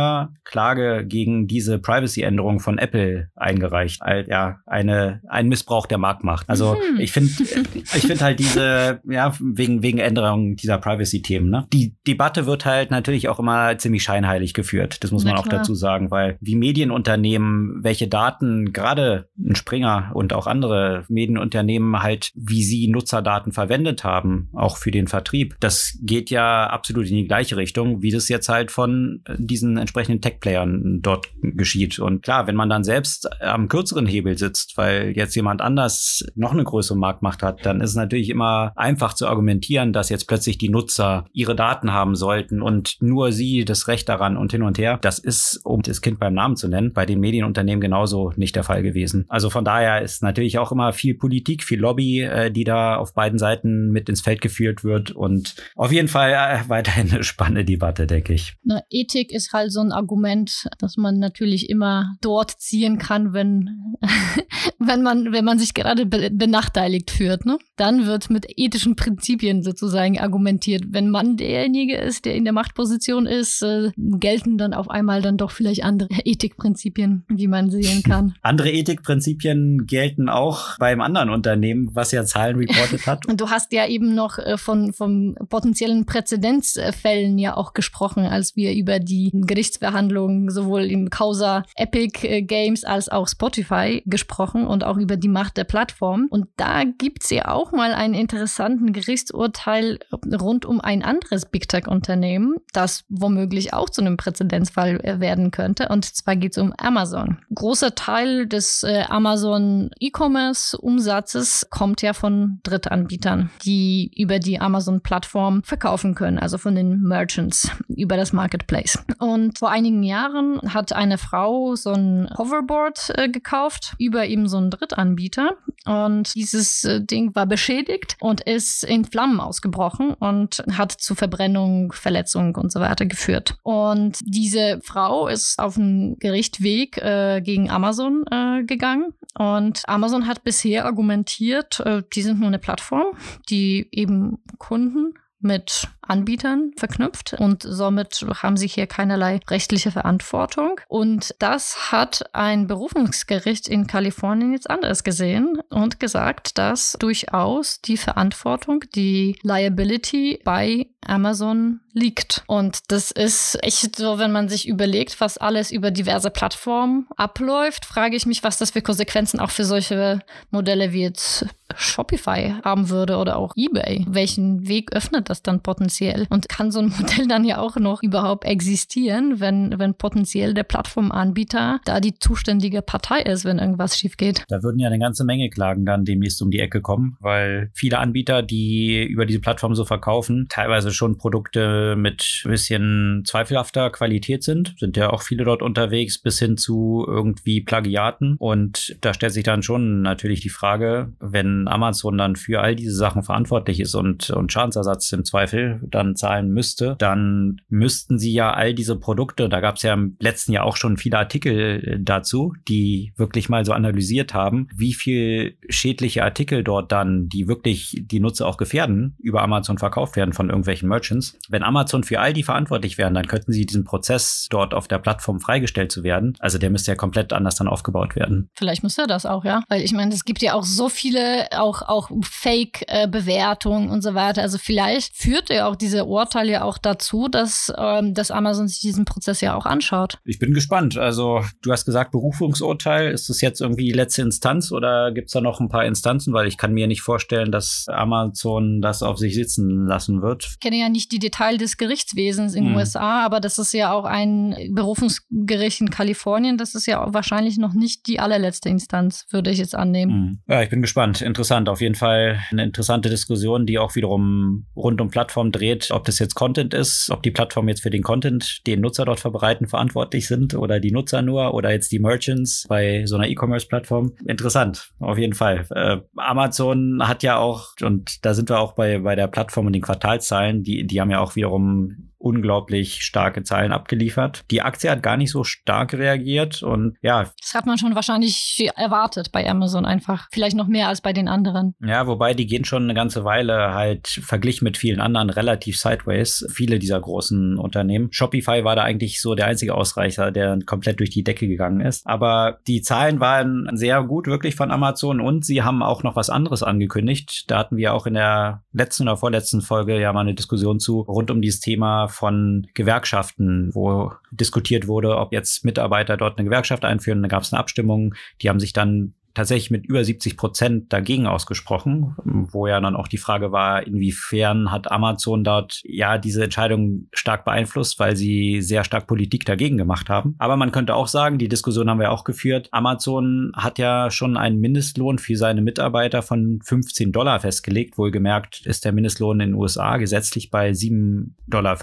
[0.44, 4.02] Klage gegen diese Privacy-Änderung von Apple eingereicht.
[4.02, 6.50] Als, ja, eine, ein Missbrauch der Marktmacht.
[6.50, 7.00] Also mhm.
[7.00, 7.32] ich finde,
[7.74, 11.68] ich finde halt diese, ja, wegen, wegen Änderungen dieser Privacy-Themen, ne?
[11.74, 15.04] Die Debatte wird halt natürlich auch immer ziemlich scheinheilig geführt.
[15.04, 20.34] Das muss man auch dazu sagen, weil wie Medienunternehmen welche Daten gerade ein Springer und
[20.34, 25.56] auch andere Medienunternehmen halt, wie sie Nutzerdaten verwendet haben, auch für den Vertrieb.
[25.60, 30.22] Das geht ja absolut in die gleiche Richtung, wie das jetzt halt von diesen entsprechenden
[30.22, 32.00] Tech-Playern dort geschieht.
[32.00, 36.54] Und klar, wenn man dann selbst am kürzeren Hebel sitzt, weil jetzt jemand anders noch
[36.54, 40.58] eine größere Marktmacht hat, dann ist es natürlich immer einfach zu argumentieren, dass jetzt plötzlich
[40.58, 44.78] die Nutzer ihre Daten haben sollten und nur sie das Recht daran und hin und
[44.78, 45.00] her.
[45.02, 48.64] Das ist, um das Kind beim Namen zu nennen, bei den Medienunternehmen genauso nicht der
[48.64, 49.26] Fall gewesen.
[49.28, 53.14] Also von daher ist natürlich auch immer viel Politik, viel Lobby, äh, die da auf
[53.14, 57.66] beiden Seiten mit ins Feld geführt wird und auf jeden Fall äh, weiterhin eine spannende
[57.66, 58.54] Debatte, denke ich.
[58.64, 63.96] Na, Ethik ist halt so ein Argument, das man natürlich immer dort ziehen kann, wenn,
[64.80, 67.46] wenn man, wenn man sich gerade be benachteiligt führt.
[67.46, 67.58] Ne?
[67.76, 70.86] Dann wird mit ethischen Prinzipien sozusagen argumentiert.
[70.90, 75.38] Wenn man derjenige ist, der in der Machtposition ist, äh, gelten dann auf einmal dann
[75.38, 78.36] doch vielleicht andere Ethikprinzipien, wie man sehen kann.
[78.42, 83.26] Andere Ethikprinzipien gelten auch beim anderen Unternehmen, was ja Zahlen reportet hat.
[83.28, 88.56] Und du hast ja eben noch äh, von, von potenziellen Präzedenzfällen ja auch gesprochen, als
[88.56, 89.32] wir über die
[89.62, 95.28] Gerichtsverhandlungen sowohl im Causa Epic äh, Games als auch Spotify gesprochen und auch über die
[95.28, 96.26] Macht der Plattform.
[96.32, 100.00] Und da gibt es ja auch mal einen interessanten Gerichtsurteil
[100.42, 105.90] rund um ein anderes Big Tech-Unternehmen, das womöglich auch zu einem Präzedenzfall äh, werden könnte.
[105.90, 107.38] Und zwar geht es um Amazon.
[107.54, 116.16] Großer Teil des äh, Amazon E-Commerce-Umsatzes kommt ja von Drittanbietern, die über die Amazon-Plattform verkaufen
[116.16, 118.98] können, also von den Merchants über das Marketplace.
[119.20, 124.58] Und vor einigen Jahren hat eine Frau so ein Hoverboard äh, gekauft über eben so
[124.58, 125.58] einen Drittanbieter.
[125.86, 131.92] Und dieses äh, Ding war beschädigt und ist in Flammen ausgebrochen und hat zu Verbrennung,
[131.92, 133.56] Verletzung und so weiter geführt.
[133.64, 139.14] Und diese Frau ist auf einen Gerichtweg äh, gegen Amazon äh, gegangen.
[139.38, 143.08] Und Amazon hat bisher argumentiert, äh, die sind nur eine Plattform,
[143.50, 150.80] die eben Kunden mit Anbietern verknüpft und somit haben sie hier keinerlei rechtliche Verantwortung.
[150.88, 157.98] Und das hat ein Berufungsgericht in Kalifornien jetzt anders gesehen und gesagt, dass durchaus die
[157.98, 162.44] Verantwortung, die Liability bei Amazon liegt.
[162.48, 167.86] Und das ist echt so, wenn man sich überlegt, was alles über diverse Plattformen abläuft,
[167.86, 170.20] frage ich mich, was das für Konsequenzen auch für solche
[170.52, 174.06] Modelle wie jetzt Shopify haben würde oder auch eBay.
[174.08, 175.91] Welchen Weg öffnet das dann potenziell?
[176.30, 180.64] Und kann so ein Modell dann ja auch noch überhaupt existieren, wenn, wenn potenziell der
[180.64, 184.44] Plattformanbieter da die zuständige Partei ist, wenn irgendwas schief geht?
[184.48, 188.00] Da würden ja eine ganze Menge Klagen dann demnächst um die Ecke kommen, weil viele
[188.00, 194.44] Anbieter, die über diese Plattform so verkaufen, teilweise schon Produkte mit ein bisschen zweifelhafter Qualität
[194.44, 194.76] sind.
[194.80, 198.36] Sind ja auch viele dort unterwegs, bis hin zu irgendwie Plagiaten.
[198.38, 202.96] Und da stellt sich dann schon natürlich die Frage, wenn Amazon dann für all diese
[202.96, 208.54] Sachen verantwortlich ist und, und Schadensersatz im Zweifel dann zahlen müsste, dann müssten sie ja
[208.54, 212.54] all diese Produkte, da gab es ja im letzten Jahr auch schon viele Artikel dazu,
[212.68, 218.20] die wirklich mal so analysiert haben, wie viel schädliche Artikel dort dann, die wirklich die
[218.20, 221.38] Nutzer auch gefährden, über Amazon verkauft werden von irgendwelchen Merchants.
[221.50, 225.00] Wenn Amazon für all die verantwortlich wären, dann könnten sie diesen Prozess dort auf der
[225.00, 226.36] Plattform freigestellt zu werden.
[226.40, 228.50] Also der müsste ja komplett anders dann aufgebaut werden.
[228.56, 229.64] Vielleicht müsste das auch, ja.
[229.70, 234.42] Weil ich meine, es gibt ja auch so viele auch, auch Fake-Bewertungen und so weiter.
[234.42, 238.80] Also vielleicht führt ja auch diese Urteil ja auch dazu, dass, ähm, dass Amazon sich
[238.80, 240.20] diesen Prozess ja auch anschaut.
[240.26, 240.98] Ich bin gespannt.
[240.98, 243.12] Also du hast gesagt, Berufungsurteil.
[243.12, 246.34] Ist das jetzt irgendwie die letzte Instanz oder gibt es da noch ein paar Instanzen?
[246.34, 250.48] Weil ich kann mir nicht vorstellen, dass Amazon das auf sich sitzen lassen wird.
[250.52, 252.80] Ich kenne ja nicht die Details des Gerichtswesens in den hm.
[252.80, 256.58] USA, aber das ist ja auch ein Berufungsgericht in Kalifornien.
[256.58, 260.12] Das ist ja wahrscheinlich noch nicht die allerletzte Instanz, würde ich jetzt annehmen.
[260.12, 260.40] Hm.
[260.48, 261.22] Ja, ich bin gespannt.
[261.22, 261.70] Interessant.
[261.70, 266.20] Auf jeden Fall eine interessante Diskussion, die auch wiederum rund um Plattformen dreht, ob das
[266.20, 270.28] jetzt Content ist, ob die Plattformen jetzt für den Content, den Nutzer dort verbreiten, verantwortlich
[270.28, 274.14] sind oder die Nutzer nur oder jetzt die Merchants bei so einer E-Commerce-Plattform.
[274.26, 275.66] Interessant, auf jeden Fall.
[275.70, 279.74] Äh, Amazon hat ja auch, und da sind wir auch bei, bei der Plattform und
[279.74, 284.44] den Quartalzahlen, die, die haben ja auch wiederum unglaublich starke Zahlen abgeliefert.
[284.52, 287.26] Die Aktie hat gar nicht so stark reagiert und ja.
[287.40, 290.28] Das hat man schon wahrscheinlich erwartet bei Amazon einfach.
[290.32, 291.76] Vielleicht noch mehr als bei den anderen.
[291.84, 296.46] Ja, wobei die gehen schon eine ganze Weile halt verglichen mit vielen anderen relativ sideways.
[296.54, 298.10] Viele dieser großen Unternehmen.
[298.12, 302.06] Shopify war da eigentlich so der einzige Ausreicher, der komplett durch die Decke gegangen ist.
[302.06, 306.30] Aber die Zahlen waren sehr gut wirklich von Amazon und sie haben auch noch was
[306.30, 307.46] anderes angekündigt.
[307.50, 311.02] Da hatten wir auch in der letzten oder vorletzten Folge ja mal eine Diskussion zu
[311.02, 316.86] rund um dieses Thema von Gewerkschaften, wo diskutiert wurde, ob jetzt Mitarbeiter dort eine Gewerkschaft
[316.86, 317.22] einführen.
[317.22, 321.28] Da gab es eine Abstimmung, die haben sich dann tatsächlich mit über 70 Prozent dagegen
[321.28, 327.08] ausgesprochen, wo ja dann auch die Frage war, inwiefern hat Amazon dort ja diese Entscheidung
[327.14, 330.36] stark beeinflusst, weil sie sehr stark Politik dagegen gemacht haben.
[330.40, 334.38] Aber man könnte auch sagen, die Diskussion haben wir auch geführt, Amazon hat ja schon
[334.38, 337.98] einen Mindestlohn für seine Mitarbeiter von 15 Dollar festgelegt.
[337.98, 341.78] Wohlgemerkt ist der Mindestlohn in den USA gesetzlich bei 7,50 Dollar.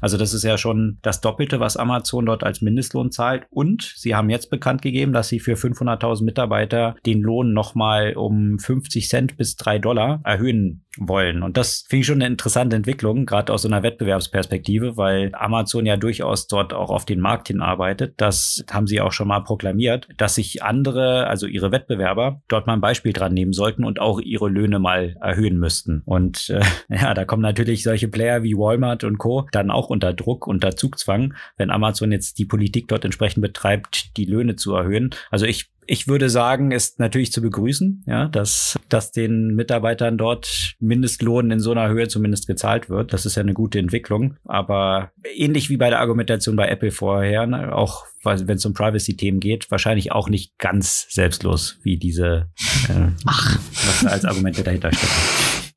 [0.00, 3.46] Also das ist ja schon das Doppelte, was Amazon dort als Mindestlohn zahlt.
[3.50, 8.58] Und sie haben jetzt bekannt gegeben, dass sie für 500.000 Mitarbeiter den Lohn nochmal um
[8.58, 11.42] 50 Cent bis 3 Dollar erhöhen wollen.
[11.42, 15.86] Und das finde ich schon eine interessante Entwicklung, gerade aus so einer Wettbewerbsperspektive, weil Amazon
[15.86, 18.14] ja durchaus dort auch auf den Markt hinarbeitet.
[18.18, 22.74] Das haben sie auch schon mal proklamiert, dass sich andere, also ihre Wettbewerber, dort mal
[22.74, 26.02] ein Beispiel dran nehmen sollten und auch ihre Löhne mal erhöhen müssten.
[26.04, 26.62] Und äh,
[26.94, 29.46] ja, da kommen natürlich solche Player wie Walmart und Co.
[29.52, 34.26] dann auch unter Druck, unter Zugzwang, wenn Amazon jetzt die Politik dort entsprechend betreibt, die
[34.26, 35.10] Löhne zu erhöhen.
[35.30, 40.74] Also ich Ich würde sagen, ist natürlich zu begrüßen, ja, dass, dass den Mitarbeitern dort
[40.78, 43.12] Mindestlohn in so einer Höhe zumindest gezahlt wird.
[43.12, 44.36] Das ist ja eine gute Entwicklung.
[44.44, 49.40] Aber ähnlich wie bei der Argumentation bei Apple vorher, ne, auch wenn es um Privacy-Themen
[49.40, 52.48] geht, wahrscheinlich auch nicht ganz selbstlos, wie diese,
[52.88, 53.58] äh, Ach.
[53.86, 55.12] was als Argumente dahinter stecken.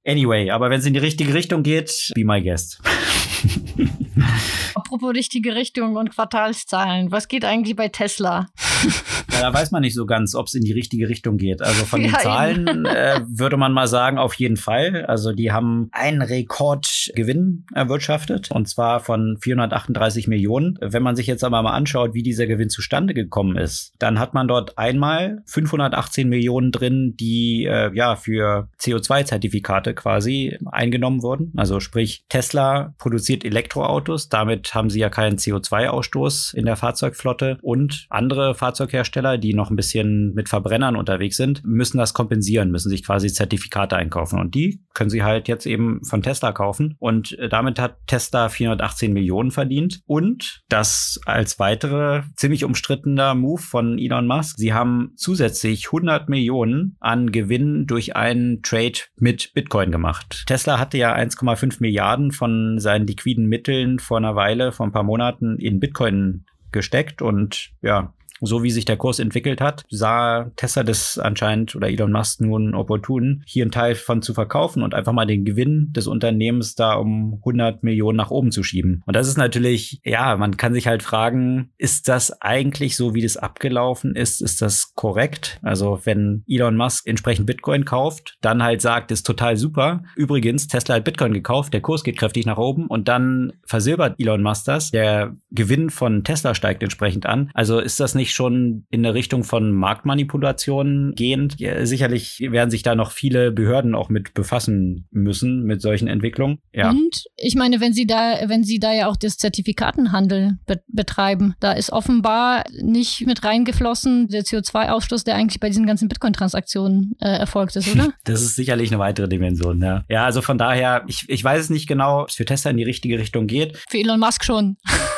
[0.05, 2.79] Anyway, aber wenn es in die richtige Richtung geht, be my guest.
[4.95, 8.47] Apropos richtige Richtung und Quartalszahlen, was geht eigentlich bei Tesla?
[9.35, 11.61] Ja, da weiß man nicht so ganz, ob es in die richtige Richtung geht.
[11.61, 15.05] Also von den ja, Zahlen äh, würde man mal sagen, auf jeden Fall.
[15.07, 20.77] Also die haben einen Rekordgewinn erwirtschaftet und zwar von 438 Millionen.
[20.79, 24.33] Wenn man sich jetzt aber mal anschaut, wie dieser Gewinn zustande gekommen ist, dann hat
[24.33, 31.51] man dort einmal 518 Millionen drin, die äh, ja für CO2-Zertifikate quasi eingenommen wurden.
[31.57, 37.57] Also sprich, Tesla produziert Elektroautos, damit haben sie ja keinen CO2-Ausstoß in der Fahrzeugflotte.
[37.61, 42.89] Und andere Fahrzeughersteller, die noch ein bisschen mit Verbrennern unterwegs sind, müssen das kompensieren, müssen
[42.89, 44.39] sich quasi Zertifikate einkaufen.
[44.39, 48.49] Und die können sie halt jetzt eben von Tesla kaufen und äh, damit hat Tesla
[48.49, 54.57] 418 Millionen verdient und das als weitere ziemlich umstrittener Move von Elon Musk.
[54.57, 60.45] Sie haben zusätzlich 100 Millionen an Gewinn durch einen Trade mit Bitcoin gemacht.
[60.47, 65.03] Tesla hatte ja 1,5 Milliarden von seinen liquiden Mitteln vor einer Weile, vor ein paar
[65.03, 68.13] Monaten in Bitcoin gesteckt und ja,
[68.45, 72.75] so wie sich der Kurs entwickelt hat, sah Tesla das anscheinend oder Elon Musk nun
[72.75, 76.93] opportun, hier einen Teil von zu verkaufen und einfach mal den Gewinn des Unternehmens da
[76.93, 79.03] um 100 Millionen nach oben zu schieben.
[79.05, 83.21] Und das ist natürlich, ja, man kann sich halt fragen, ist das eigentlich so, wie
[83.21, 84.41] das abgelaufen ist?
[84.41, 85.59] Ist das korrekt?
[85.61, 90.03] Also wenn Elon Musk entsprechend Bitcoin kauft, dann halt sagt, ist total super.
[90.15, 94.43] Übrigens, Tesla hat Bitcoin gekauft, der Kurs geht kräftig nach oben und dann versilbert Elon
[94.43, 94.91] Musk das.
[94.91, 97.49] Der Gewinn von Tesla steigt entsprechend an.
[97.53, 101.55] Also ist das nicht schon in der Richtung von Marktmanipulationen gehend.
[101.83, 106.59] Sicherlich werden sich da noch viele Behörden auch mit befassen müssen mit solchen Entwicklungen.
[106.73, 106.89] Ja.
[106.89, 111.55] Und ich meine, wenn sie da, wenn sie da ja auch das Zertifikatenhandel be betreiben,
[111.59, 117.29] da ist offenbar nicht mit reingeflossen der CO2-Ausstoß, der eigentlich bei diesen ganzen Bitcoin-Transaktionen äh,
[117.29, 118.13] erfolgt ist, oder?
[118.25, 120.03] Das ist sicherlich eine weitere Dimension, ja.
[120.09, 122.77] Ja, also von daher, ich, ich weiß es nicht genau, ob es für Tesla in
[122.77, 123.77] die richtige Richtung geht.
[123.89, 124.77] Für Elon Musk schon.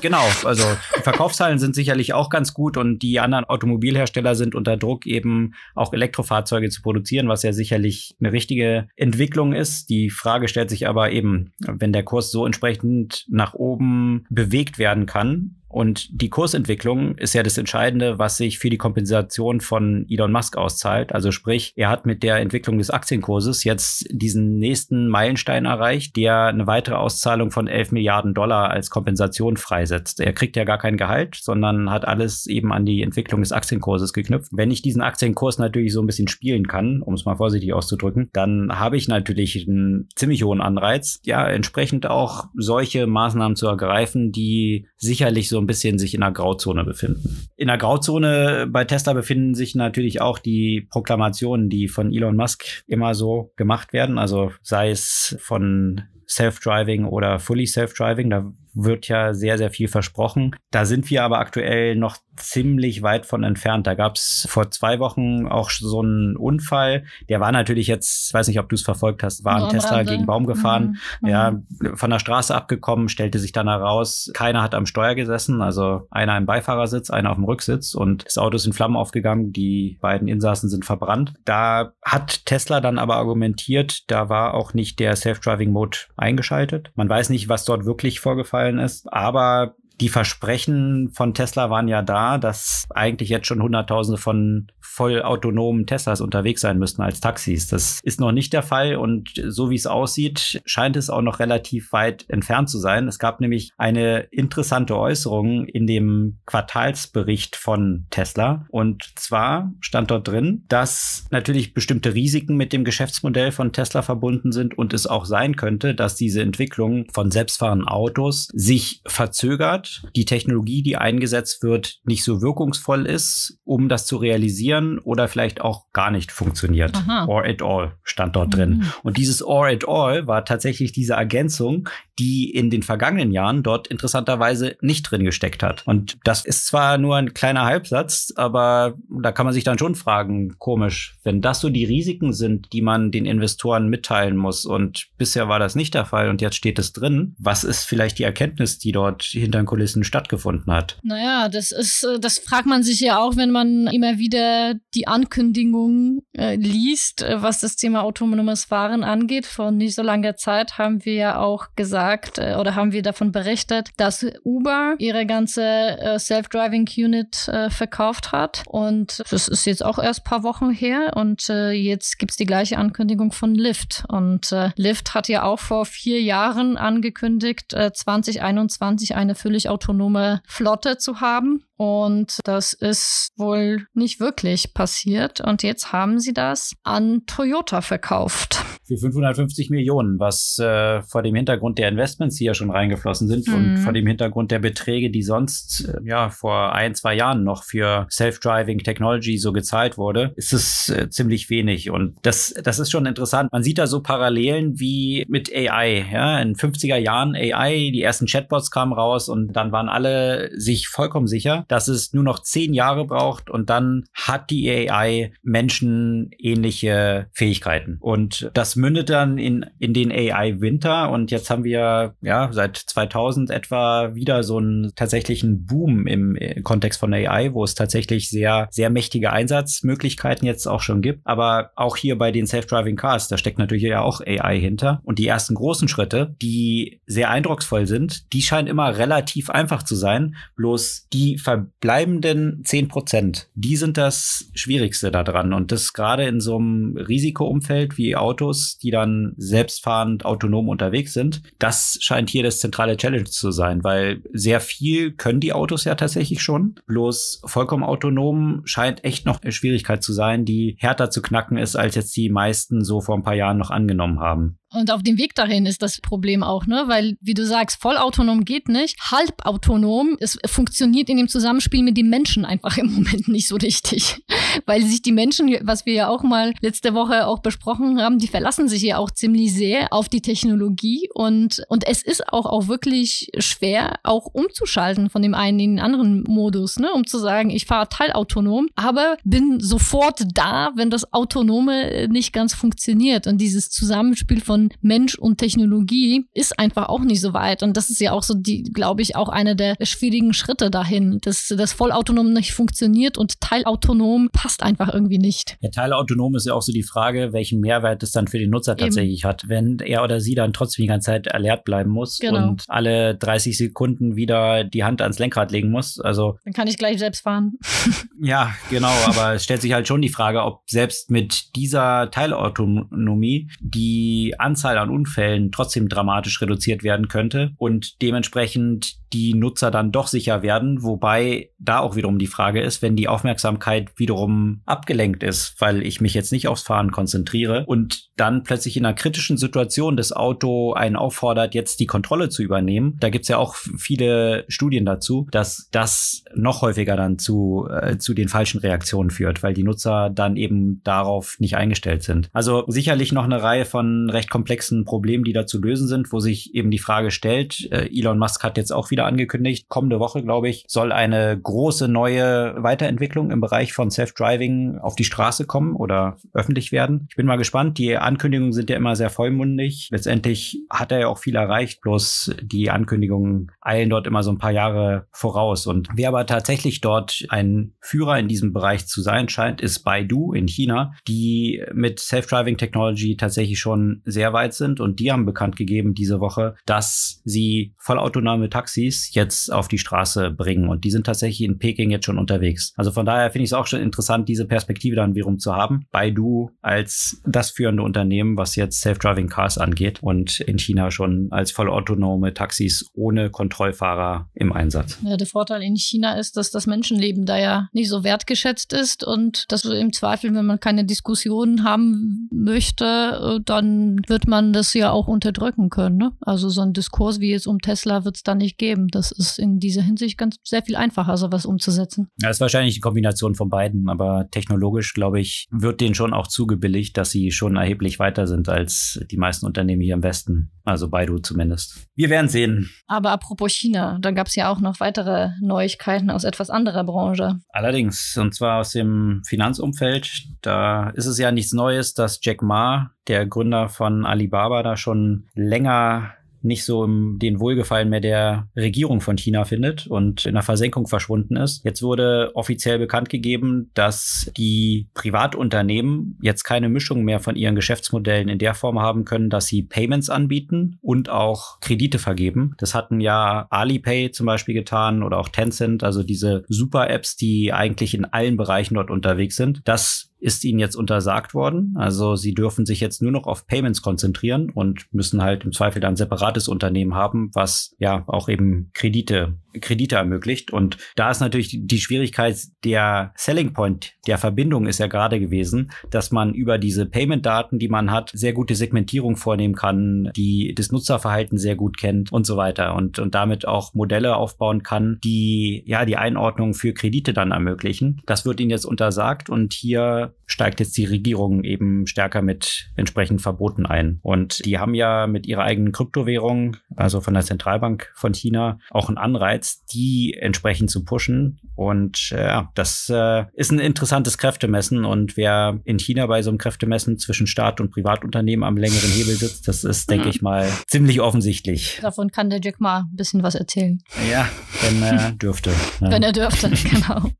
[0.00, 0.64] Genau, also
[0.96, 5.54] die Verkaufszahlen sind sicherlich auch ganz gut und die anderen Automobilhersteller sind unter Druck, eben
[5.74, 9.90] auch Elektrofahrzeuge zu produzieren, was ja sicherlich eine richtige Entwicklung ist.
[9.90, 15.06] Die Frage stellt sich aber eben, wenn der Kurs so entsprechend nach oben bewegt werden
[15.06, 20.32] kann, und die Kursentwicklung ist ja das Entscheidende, was sich für die Kompensation von Elon
[20.32, 21.14] Musk auszahlt.
[21.14, 26.46] Also sprich, er hat mit der Entwicklung des Aktienkurses jetzt diesen nächsten Meilenstein erreicht, der
[26.46, 30.18] eine weitere Auszahlung von 11 Milliarden Dollar als Kompensation freisetzt.
[30.18, 34.12] Er kriegt ja gar kein Gehalt, sondern hat alles eben an die Entwicklung des Aktienkurses
[34.12, 34.50] geknüpft.
[34.52, 38.28] Wenn ich diesen Aktienkurs natürlich so ein bisschen spielen kann, um es mal vorsichtig auszudrücken,
[38.32, 44.32] dann habe ich natürlich einen ziemlich hohen Anreiz, ja, entsprechend auch solche Maßnahmen zu ergreifen,
[44.32, 47.48] die sicherlich so ein bisschen sich in der Grauzone befinden.
[47.56, 52.64] In der Grauzone bei Tesla befinden sich natürlich auch die Proklamationen, die von Elon Musk
[52.86, 54.18] immer so gemacht werden.
[54.18, 58.30] Also sei es von Self-Driving oder Fully Self-Driving.
[58.30, 60.54] Da wird ja sehr, sehr viel versprochen.
[60.70, 63.86] Da sind wir aber aktuell noch ziemlich weit von entfernt.
[63.86, 67.04] Da gab es vor zwei Wochen auch so einen Unfall.
[67.28, 70.26] Der war natürlich jetzt, weiß nicht, ob du es verfolgt hast, war ein Tesla gegen
[70.26, 71.28] Baum gefahren, mhm.
[71.28, 71.96] ja, mhm.
[71.96, 76.36] von der Straße abgekommen, stellte sich dann heraus, keiner hat am Steuer gesessen, also einer
[76.36, 80.28] im Beifahrersitz, einer auf dem Rücksitz und das Auto ist in Flammen aufgegangen, die beiden
[80.28, 81.34] Insassen sind verbrannt.
[81.44, 86.90] Da hat Tesla dann aber argumentiert, da war auch nicht der Self-Driving-Mode eingeschaltet.
[86.94, 92.02] Man weiß nicht, was dort wirklich vorgefallen ist, aber die Versprechen von Tesla waren ja
[92.02, 97.68] da, dass eigentlich jetzt schon Hunderttausende von vollautonomen Teslas unterwegs sein müssten als Taxis.
[97.68, 101.38] Das ist noch nicht der Fall und so wie es aussieht, scheint es auch noch
[101.38, 103.06] relativ weit entfernt zu sein.
[103.06, 110.26] Es gab nämlich eine interessante Äußerung in dem Quartalsbericht von Tesla und zwar stand dort
[110.26, 115.24] drin, dass natürlich bestimmte Risiken mit dem Geschäftsmodell von Tesla verbunden sind und es auch
[115.24, 122.00] sein könnte, dass diese Entwicklung von selbstfahrenden Autos sich verzögert die Technologie, die eingesetzt wird,
[122.04, 126.94] nicht so wirkungsvoll ist, um das zu realisieren oder vielleicht auch gar nicht funktioniert.
[126.94, 127.26] Aha.
[127.26, 128.52] Or at all stand dort mhm.
[128.52, 128.86] drin.
[129.02, 133.86] Und dieses or at all war tatsächlich diese Ergänzung, die in den vergangenen Jahren dort
[133.86, 135.86] interessanterweise nicht drin gesteckt hat.
[135.86, 139.94] Und das ist zwar nur ein kleiner Halbsatz, aber da kann man sich dann schon
[139.94, 145.08] fragen, komisch, wenn das so die Risiken sind, die man den Investoren mitteilen muss und
[145.16, 148.24] bisher war das nicht der Fall und jetzt steht es drin, was ist vielleicht die
[148.24, 150.98] Erkenntnis, die dort hinter den Kulissen stattgefunden hat.
[151.02, 155.08] Naja, das ist, äh, das fragt man sich ja auch, wenn man immer wieder die
[155.08, 159.46] Ankündigungen äh, liest, äh, was das Thema autonomes Fahren angeht.
[159.46, 163.32] Vor nicht so langer Zeit haben wir ja auch gesagt äh, oder haben wir davon
[163.32, 168.62] berichtet, dass Uber ihre ganze äh, Self-Driving Unit äh, verkauft hat.
[168.66, 171.12] Und das ist jetzt auch erst paar Wochen her.
[171.14, 174.04] Und jetzt gibt's die gleiche Ankündigung von Lyft.
[174.08, 181.20] Und Lyft hat ja auch vor vier Jahren angekündigt, 2021 eine völlig autonome Flotte zu
[181.20, 181.64] haben.
[181.80, 185.40] Und das ist wohl nicht wirklich passiert.
[185.40, 188.62] Und jetzt haben sie das an Toyota verkauft.
[188.86, 193.48] Für 550 Millionen, was äh, vor dem Hintergrund der Investments, die ja schon reingeflossen sind
[193.48, 193.54] mhm.
[193.54, 197.64] und vor dem Hintergrund der Beträge, die sonst äh, ja vor ein, zwei Jahren noch
[197.64, 201.88] für Self-Driving Technology so gezahlt wurde, ist es äh, ziemlich wenig.
[201.88, 203.50] Und das, das ist schon interessant.
[203.52, 206.04] Man sieht da so Parallelen wie mit AI.
[206.12, 206.40] Ja?
[206.40, 211.26] In 50er Jahren AI, die ersten Chatbots kamen raus und dann waren alle sich vollkommen
[211.26, 217.98] sicher, dass es nur noch zehn Jahre braucht und dann hat die AI menschenähnliche Fähigkeiten.
[218.00, 223.50] Und das mündet dann in, in den AI-Winter und jetzt haben wir ja seit 2000
[223.50, 228.68] etwa wieder so einen tatsächlichen Boom im äh, Kontext von AI, wo es tatsächlich sehr,
[228.70, 231.20] sehr mächtige Einsatzmöglichkeiten jetzt auch schon gibt.
[231.24, 235.00] Aber auch hier bei den Self-Driving Cars, da steckt natürlich ja auch AI hinter.
[235.04, 239.94] Und die ersten großen Schritte, die sehr eindrucksvoll sind, die scheinen immer relativ einfach zu
[239.94, 240.34] sein.
[240.56, 245.52] Bloß die Ver verbleibenden 10 Prozent, die sind das Schwierigste daran.
[245.52, 251.42] Und das gerade in so einem Risikoumfeld wie Autos, die dann selbstfahrend autonom unterwegs sind,
[251.58, 255.94] das scheint hier das zentrale Challenge zu sein, weil sehr viel können die Autos ja
[255.94, 256.76] tatsächlich schon.
[256.86, 261.76] Bloß vollkommen autonom scheint echt noch eine Schwierigkeit zu sein, die härter zu knacken ist,
[261.76, 264.58] als jetzt die meisten so vor ein paar Jahren noch angenommen haben.
[264.72, 266.84] Und auf dem Weg dahin ist das Problem auch, ne?
[266.86, 268.96] Weil, wie du sagst, vollautonom geht nicht.
[269.10, 274.22] Halbautonom, es funktioniert in dem Zusammenspiel mit den Menschen einfach im Moment nicht so richtig.
[274.66, 278.28] Weil sich die Menschen, was wir ja auch mal letzte Woche auch besprochen haben, die
[278.28, 282.68] verlassen sich ja auch ziemlich sehr auf die Technologie und, und es ist auch, auch
[282.68, 286.92] wirklich schwer, auch umzuschalten von dem einen in den anderen Modus, ne?
[286.92, 292.54] Um zu sagen, ich fahre teilautonom, aber bin sofort da, wenn das Autonome nicht ganz
[292.54, 293.26] funktioniert.
[293.26, 297.62] Und dieses Zusammenspiel von von Mensch und Technologie ist einfach auch nicht so weit.
[297.62, 301.18] Und das ist ja auch so die, glaube ich, auch einer der schwierigen Schritte dahin,
[301.22, 305.56] dass das vollautonom nicht funktioniert und teilautonom passt einfach irgendwie nicht.
[305.60, 308.76] Ja, teilautonom ist ja auch so die Frage, welchen Mehrwert es dann für den Nutzer
[308.76, 309.28] tatsächlich Eben.
[309.28, 309.44] hat.
[309.48, 312.48] Wenn er oder sie dann trotzdem die ganze Zeit alert bleiben muss genau.
[312.48, 315.98] und alle 30 Sekunden wieder die Hand ans Lenkrad legen muss.
[316.00, 317.58] Also dann kann ich gleich selbst fahren.
[318.20, 323.48] ja, genau, aber es stellt sich halt schon die Frage, ob selbst mit dieser Teilautonomie
[323.60, 330.06] die Anzahl an Unfällen trotzdem dramatisch reduziert werden könnte und dementsprechend die Nutzer dann doch
[330.06, 335.54] sicher werden, wobei da auch wiederum die Frage ist, wenn die Aufmerksamkeit wiederum abgelenkt ist,
[335.58, 339.96] weil ich mich jetzt nicht aufs Fahren konzentriere und dann plötzlich in einer kritischen Situation
[339.96, 342.96] das Auto einen auffordert, jetzt die Kontrolle zu übernehmen.
[343.00, 348.14] Da gibt's ja auch viele Studien dazu, dass das noch häufiger dann zu, äh, zu
[348.14, 352.28] den falschen Reaktionen führt, weil die Nutzer dann eben darauf nicht eingestellt sind.
[352.32, 356.20] Also sicherlich noch eine Reihe von recht komplexen Problemen, die da zu lösen sind, wo
[356.20, 360.22] sich eben die Frage stellt, äh, Elon Musk hat jetzt auch wieder angekündigt, kommende Woche,
[360.22, 365.74] glaube ich, soll eine große neue Weiterentwicklung im Bereich von Self-Driving auf die Straße kommen
[365.74, 367.06] oder öffentlich werden.
[367.10, 367.78] Ich bin mal gespannt.
[367.78, 369.88] Die Ankündigungen sind ja immer sehr vollmundig.
[369.90, 374.38] Letztendlich hat er ja auch viel erreicht, bloß die Ankündigungen eilen dort immer so ein
[374.38, 375.66] paar Jahre voraus.
[375.66, 380.32] Und wer aber tatsächlich dort ein Führer in diesem Bereich zu sein scheint, ist Baidu
[380.32, 385.56] in China, die mit Self-Driving Technology tatsächlich schon sehr weit sind und die haben bekannt
[385.56, 391.06] gegeben diese Woche, dass sie vollautonome Taxis jetzt auf die Straße bringen und die sind
[391.06, 392.72] tatsächlich in Peking jetzt schon unterwegs.
[392.76, 395.86] Also von daher finde ich es auch schon interessant, diese Perspektive dann wiederum zu haben.
[395.90, 401.50] Baidu als das führende Unternehmen, was jetzt Self-Driving Cars angeht und in China schon als
[401.50, 404.98] vollautonome Taxis ohne Kontrollfahrer im Einsatz.
[405.04, 409.04] Ja, der Vorteil in China ist, dass das Menschenleben da ja nicht so wertgeschätzt ist
[409.04, 414.90] und dass im Zweifel, wenn man keine Diskussionen haben möchte, dann wird man das ja
[414.90, 415.96] auch unterdrücken können.
[415.96, 416.12] Ne?
[416.20, 418.79] Also so ein Diskurs wie jetzt um Tesla wird es da nicht geben.
[418.88, 422.08] Das ist in dieser Hinsicht ganz sehr viel einfacher, sowas umzusetzen.
[422.20, 426.14] Ja, das ist wahrscheinlich die Kombination von beiden, aber technologisch, glaube ich, wird denen schon
[426.14, 430.50] auch zugebilligt, dass sie schon erheblich weiter sind als die meisten Unternehmen hier im Westen.
[430.64, 431.86] Also Baidu zumindest.
[431.96, 432.70] Wir werden sehen.
[432.86, 437.40] Aber apropos China, da gab es ja auch noch weitere Neuigkeiten aus etwas anderer Branche.
[437.48, 440.28] Allerdings, und zwar aus dem Finanzumfeld.
[440.42, 445.28] Da ist es ja nichts Neues, dass Jack Ma, der Gründer von Alibaba, da schon
[445.34, 446.12] länger
[446.42, 451.36] nicht so den Wohlgefallen mehr der Regierung von China findet und in der Versenkung verschwunden
[451.36, 451.64] ist.
[451.64, 458.28] Jetzt wurde offiziell bekannt gegeben, dass die Privatunternehmen jetzt keine Mischung mehr von ihren Geschäftsmodellen
[458.28, 462.54] in der Form haben können, dass sie Payments anbieten und auch Kredite vergeben.
[462.58, 467.94] Das hatten ja Alipay zum Beispiel getan oder auch Tencent, also diese Super-Apps, die eigentlich
[467.94, 469.62] in allen Bereichen dort unterwegs sind.
[469.64, 471.74] Das ist ihnen jetzt untersagt worden.
[471.76, 475.80] Also sie dürfen sich jetzt nur noch auf Payments konzentrieren und müssen halt im Zweifel
[475.80, 480.52] dann ein separates Unternehmen haben, was ja auch eben Kredite, Kredite ermöglicht.
[480.52, 485.70] Und da ist natürlich die Schwierigkeit, der Selling Point der Verbindung ist ja gerade gewesen,
[485.90, 490.72] dass man über diese Payment-Daten, die man hat, sehr gute Segmentierung vornehmen kann, die das
[490.72, 495.62] Nutzerverhalten sehr gut kennt und so weiter und, und damit auch Modelle aufbauen kann, die
[495.66, 498.02] ja die Einordnung für Kredite dann ermöglichen.
[498.06, 503.20] Das wird ihnen jetzt untersagt und hier steigt jetzt die Regierung eben stärker mit entsprechenden
[503.20, 503.98] Verboten ein.
[504.02, 508.88] Und die haben ja mit ihrer eigenen Kryptowährung, also von der Zentralbank von China, auch
[508.88, 509.39] einen Anreiz,
[509.72, 511.40] die entsprechend zu pushen.
[511.54, 514.84] Und äh, ja, das äh, ist ein interessantes Kräftemessen.
[514.84, 519.14] Und wer in China bei so einem Kräftemessen zwischen Staat und Privatunternehmen am längeren Hebel
[519.14, 520.10] sitzt, das ist, denke mhm.
[520.10, 521.78] ich mal, ziemlich offensichtlich.
[521.82, 523.82] Davon kann der Jack mal ein bisschen was erzählen.
[524.10, 524.28] Ja,
[524.62, 525.50] wenn er dürfte.
[525.80, 525.90] Ja.
[525.90, 527.10] Wenn er dürfte, genau.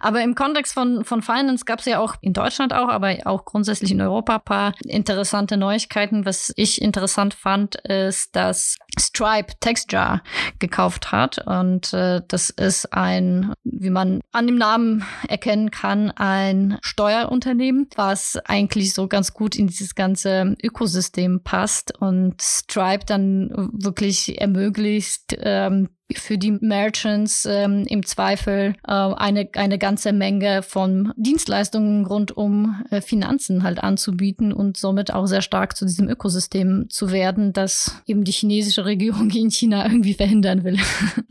[0.00, 3.44] Aber im Kontext von, von Finance gab es ja auch in Deutschland auch, aber auch
[3.44, 6.24] grundsätzlich in Europa ein paar interessante Neuigkeiten.
[6.24, 10.22] Was ich interessant fand, ist, dass Stripe Textjar
[10.58, 11.38] gekauft hat.
[11.46, 18.36] Und äh, das ist ein, wie man an dem Namen erkennen kann, ein Steuerunternehmen, was
[18.44, 25.88] eigentlich so ganz gut in dieses ganze Ökosystem passt und Stripe dann wirklich ermöglicht, ähm,
[26.14, 32.82] für die Merchants ähm, im Zweifel äh, eine, eine ganze Menge von Dienstleistungen rund um
[32.90, 38.02] äh, Finanzen halt anzubieten und somit auch sehr stark zu diesem Ökosystem zu werden, das
[38.06, 40.78] eben die chinesische Regierung in China irgendwie verhindern will.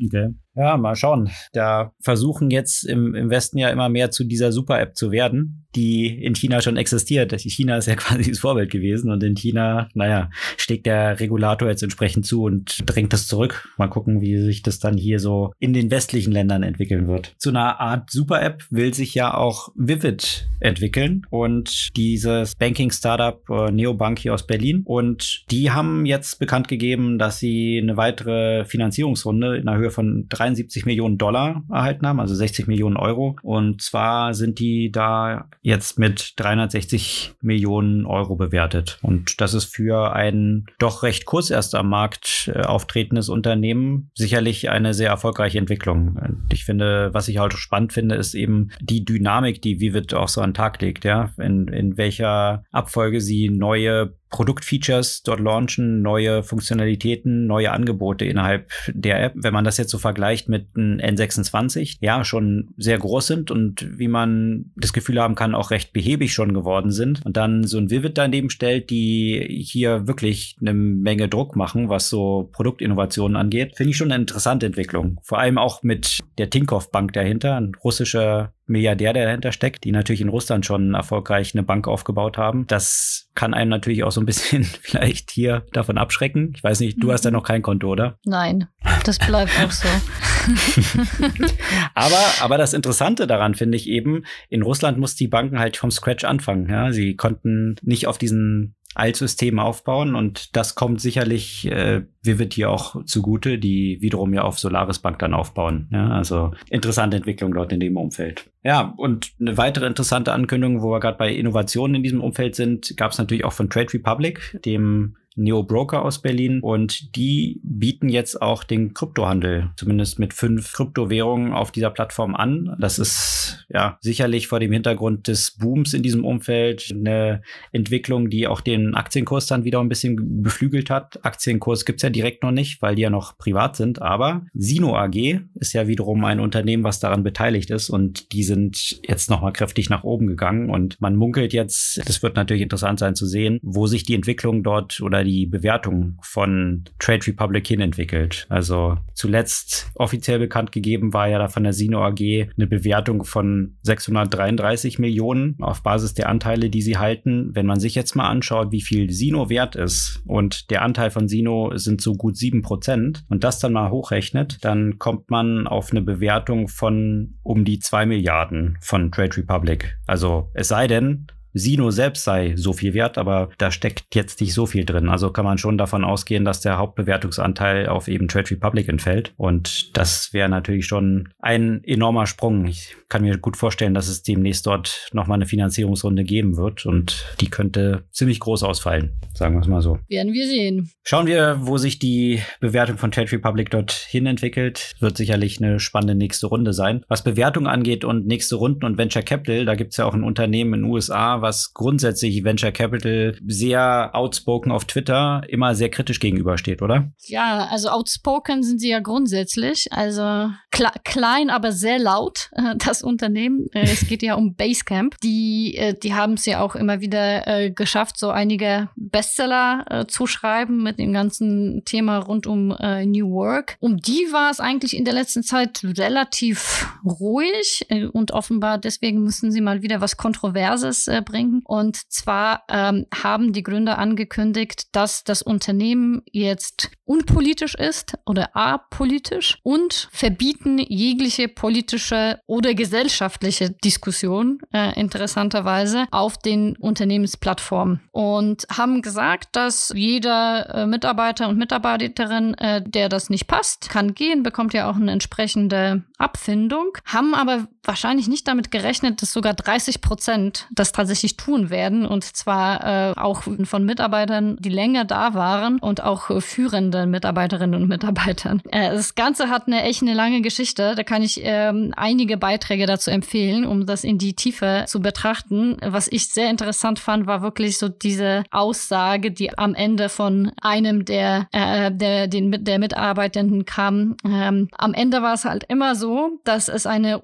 [0.03, 0.33] Okay.
[0.57, 1.29] Ja, mal schauen.
[1.53, 6.07] Da versuchen jetzt im, im Westen ja immer mehr zu dieser Super-App zu werden, die
[6.07, 7.31] in China schon existiert.
[7.37, 11.83] China ist ja quasi das Vorbild gewesen und in China, naja, steckt der Regulator jetzt
[11.83, 13.69] entsprechend zu und drängt das zurück.
[13.77, 17.35] Mal gucken, wie sich das dann hier so in den westlichen Ländern entwickeln wird.
[17.37, 24.17] Zu einer Art Super-App will sich ja auch Vivid entwickeln und dieses Banking-Startup äh, Neobank
[24.17, 24.81] hier aus Berlin.
[24.85, 30.25] Und die haben jetzt bekannt gegeben, dass sie eine weitere Finanzierungsrunde in der Höhe von
[30.29, 33.35] drei 73 Millionen Dollar erhalten haben, also 60 Millionen Euro.
[33.43, 38.99] Und zwar sind die da jetzt mit 360 Millionen Euro bewertet.
[39.01, 44.69] Und das ist für ein doch recht kurz erst am Markt äh, auftretendes Unternehmen sicherlich
[44.69, 46.19] eine sehr erfolgreiche Entwicklung.
[46.51, 50.41] Ich finde, was ich halt spannend finde, ist eben die Dynamik, die Vivid auch so
[50.41, 56.43] an den Tag legt, ja, in, in welcher Abfolge sie neue Produktfeatures dort launchen, neue
[56.43, 59.33] Funktionalitäten, neue Angebote innerhalb der App.
[59.35, 63.85] Wenn man das jetzt so vergleicht mit einem N26, ja, schon sehr groß sind und
[63.97, 67.25] wie man das Gefühl haben kann, auch recht behäbig schon geworden sind.
[67.25, 72.09] Und dann so ein Vivid daneben stellt, die hier wirklich eine Menge Druck machen, was
[72.09, 75.19] so Produktinnovationen angeht, finde ich schon eine interessante Entwicklung.
[75.23, 79.91] Vor allem auch mit der Tinkoff Bank dahinter, ein russischer Milliardär, der dahinter steckt, die
[79.91, 82.67] natürlich in Russland schon erfolgreich eine Bank aufgebaut haben.
[82.67, 86.53] Das kann einem natürlich auch so ein bisschen vielleicht hier davon abschrecken.
[86.55, 87.11] Ich weiß nicht, du mhm.
[87.11, 88.19] hast ja noch kein Konto, oder?
[88.25, 88.67] Nein,
[89.05, 89.87] das bleibt auch so.
[91.93, 95.91] aber, aber das Interessante daran finde ich eben, in Russland muss die Banken halt vom
[95.91, 96.69] Scratch anfangen.
[96.69, 96.91] Ja?
[96.91, 103.03] Sie konnten nicht auf diesen Altsystem aufbauen und das kommt sicherlich äh, Vivid hier auch
[103.05, 105.87] zugute, die wiederum ja auf Solaris Bank dann aufbauen.
[105.91, 108.49] Ja, also interessante Entwicklung dort in dem Umfeld.
[108.63, 112.97] Ja, und eine weitere interessante Ankündigung, wo wir gerade bei Innovationen in diesem Umfeld sind,
[112.97, 118.09] gab es natürlich auch von Trade Republic, dem Neo Broker aus Berlin und die bieten
[118.09, 122.75] jetzt auch den Kryptohandel, zumindest mit fünf Kryptowährungen auf dieser Plattform an.
[122.79, 128.47] Das ist ja sicherlich vor dem Hintergrund des Booms in diesem Umfeld eine Entwicklung, die
[128.47, 131.23] auch den Aktienkurs dann wieder ein bisschen beflügelt hat.
[131.23, 135.39] Aktienkurs gibt's ja direkt noch nicht, weil die ja noch privat sind, aber Sino AG
[135.55, 139.89] ist ja wiederum ein Unternehmen, was daran beteiligt ist und die sind jetzt nochmal kräftig
[139.89, 143.85] nach oben gegangen und man munkelt jetzt, das wird natürlich interessant sein zu sehen, wo
[143.85, 148.47] sich die Entwicklung dort oder die Bewertung von Trade Republic hin entwickelt.
[148.49, 152.19] Also zuletzt offiziell bekannt gegeben war ja da von der Sino AG
[152.57, 157.51] eine Bewertung von 633 Millionen auf Basis der Anteile, die sie halten.
[157.53, 161.27] Wenn man sich jetzt mal anschaut, wie viel Sino wert ist und der Anteil von
[161.27, 165.91] Sino sind so gut sieben Prozent und das dann mal hochrechnet, dann kommt man auf
[165.91, 169.97] eine Bewertung von um die zwei Milliarden von Trade Republic.
[170.07, 171.27] Also es sei denn,
[171.57, 175.09] Sino selbst sei so viel wert, aber da steckt jetzt nicht so viel drin.
[175.09, 179.33] Also kann man schon davon ausgehen, dass der Hauptbewertungsanteil auf eben Trade Republic entfällt.
[179.37, 182.65] Und das wäre natürlich schon ein enormer Sprung.
[182.65, 187.25] Ich kann mir gut vorstellen, dass es demnächst dort nochmal eine Finanzierungsrunde geben wird und
[187.39, 189.99] die könnte ziemlich groß ausfallen, sagen wir es mal so.
[190.09, 190.89] Werden wir sehen.
[191.03, 194.95] Schauen wir, wo sich die Bewertung von Trade Republic dorthin entwickelt.
[194.99, 197.03] Wird sicherlich eine spannende nächste Runde sein.
[197.07, 200.23] Was Bewertung angeht und nächste Runden und Venture Capital, da gibt es ja auch ein
[200.23, 206.19] Unternehmen in den USA, was grundsätzlich Venture Capital sehr outspoken auf Twitter immer sehr kritisch
[206.19, 207.11] gegenübersteht, oder?
[207.25, 209.87] Ja, also outspoken sind sie ja grundsätzlich.
[209.91, 213.67] Also kle klein, aber sehr laut, äh, das Unternehmen.
[213.73, 215.15] Äh, es geht ja um Basecamp.
[215.23, 220.83] Die, äh, die haben es ja auch immer wieder geschafft, so einige Bestseller zu schreiben
[220.83, 223.77] mit dem ganzen Thema rund um New Work.
[223.79, 229.51] Um die war es eigentlich in der letzten Zeit relativ ruhig und offenbar deswegen müssen
[229.51, 231.61] sie mal wieder was Kontroverses bringen.
[231.65, 239.59] Und zwar ähm, haben die Gründer angekündigt, dass das Unternehmen jetzt unpolitisch ist oder apolitisch
[239.63, 248.01] und verbieten jegliche politische oder gesellschaftliche Diskussion, äh, interessanterweise, auf den Unternehmensplattformen.
[248.11, 254.13] Und haben gesagt, dass jeder äh, Mitarbeiter und Mitarbeiterin, äh, der das nicht passt, kann
[254.13, 259.53] gehen, bekommt ja auch eine entsprechende Abfindung, haben aber wahrscheinlich nicht damit gerechnet, dass sogar
[259.53, 265.33] 30 Prozent das tatsächlich tun werden und zwar äh, auch von Mitarbeitern, die länger da
[265.33, 268.61] waren und auch äh, führenden Mitarbeiterinnen und Mitarbeitern.
[268.71, 270.93] Äh, das Ganze hat eine echt eine lange Geschichte.
[270.95, 275.77] Da kann ich ähm, einige Beiträge dazu empfehlen, um das in die Tiefe zu betrachten.
[275.81, 281.05] Was ich sehr interessant fand, war wirklich so diese Aussage, die am Ende von einem
[281.05, 284.17] der, äh, der, den, der Mitarbeitenden kam.
[284.25, 287.19] Ähm, am Ende war es halt immer so, dass es eine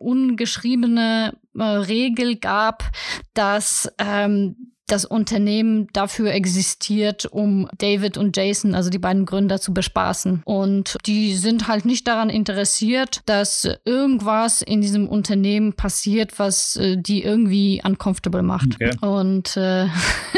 [0.54, 2.84] ungeschriebene äh, Regel gab,
[3.34, 9.74] dass ähm, das Unternehmen dafür existiert, um David und Jason, also die beiden Gründer, zu
[9.74, 10.42] bespaßen.
[10.46, 16.98] Und die sind halt nicht daran interessiert, dass irgendwas in diesem Unternehmen passiert, was äh,
[16.98, 18.76] die irgendwie uncomfortable macht.
[18.76, 18.92] Okay.
[19.02, 19.88] Und äh,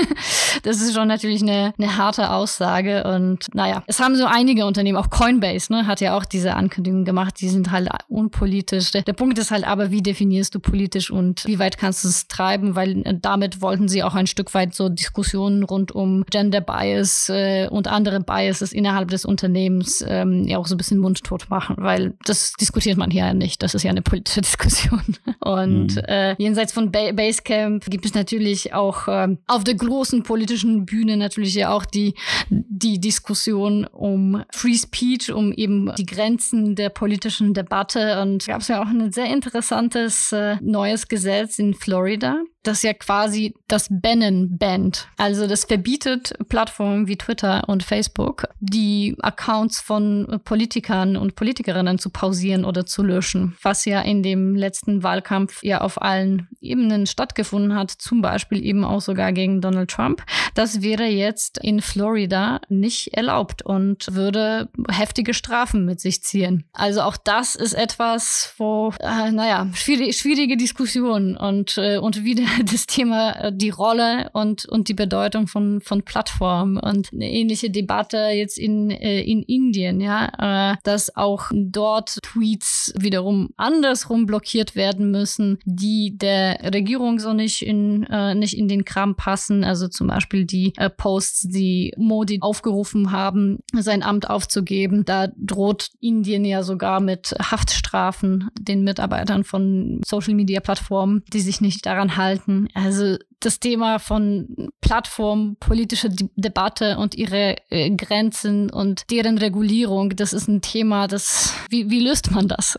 [0.64, 3.04] das ist schon natürlich eine, eine harte Aussage.
[3.04, 7.04] Und naja, es haben so einige Unternehmen, auch Coinbase, ne, hat ja auch diese Ankündigung
[7.04, 8.92] gemacht, die sind halt unpolitisch.
[8.92, 12.10] Der, der Punkt ist halt aber, wie definierst du politisch und wie weit kannst du
[12.10, 16.26] es treiben, weil äh, damit wollten sie auch ein Stück weit so Diskussionen rund um
[16.30, 20.98] Gender Bias äh, und andere Biases innerhalb des Unternehmens ähm, ja auch so ein bisschen
[20.98, 23.64] mundtot machen, weil das diskutiert man hier ja nicht.
[23.64, 25.02] Das ist ja eine politische Diskussion.
[25.40, 26.02] Und mhm.
[26.06, 31.16] äh, jenseits von ba Basecamp gibt es natürlich auch ähm, auf der großen politischen Bühne
[31.16, 32.14] natürlich ja auch die,
[32.50, 38.22] die Diskussion um Free Speech, um eben die Grenzen der politischen Debatte.
[38.22, 42.94] Und gab es ja auch ein sehr interessantes äh, neues Gesetz in Florida, das ja
[42.94, 45.08] quasi das Bannen bannt.
[45.18, 52.10] Also das verbietet Plattformen wie Twitter und Facebook, die Accounts von Politikern und Politikerinnen zu
[52.10, 57.76] pausieren oder zu löschen, was ja in dem letzten Wahlkampf ja auf allen Ebenen stattgefunden
[57.76, 60.24] hat, zum Beispiel eben auch sogar gegen Donald Trump.
[60.54, 66.66] Das wäre jetzt in Florida nicht erlaubt und würde heftige Strafen mit sich ziehen.
[66.74, 72.44] Also auch das ist etwas, wo, äh, naja, schwierig, schwierige Diskussionen und, äh, und wieder
[72.72, 77.70] das Thema, äh, die Rolle und, und die Bedeutung von, von Plattformen und eine ähnliche
[77.70, 84.76] Debatte jetzt in, äh, in Indien, ja, äh, dass auch dort Tweets wiederum andersrum blockiert
[84.76, 89.64] werden müssen, die der Regierung so nicht in, äh, nicht in den Kram passen.
[89.64, 95.06] Also zum Beispiel die äh, Posts, die Modi aufgerufen haben, sein Amt aufzugeben.
[95.06, 101.62] Da droht Indien ja sogar mit Haftstrafen den Mitarbeitern von Social Media Plattformen, die sich
[101.62, 102.68] nicht daran halten.
[102.74, 110.16] Also das Thema von Plattform, politische De Debatte und ihre äh, Grenzen und deren Regulierung,
[110.16, 112.78] das ist ein Thema, das, wie, wie löst man das?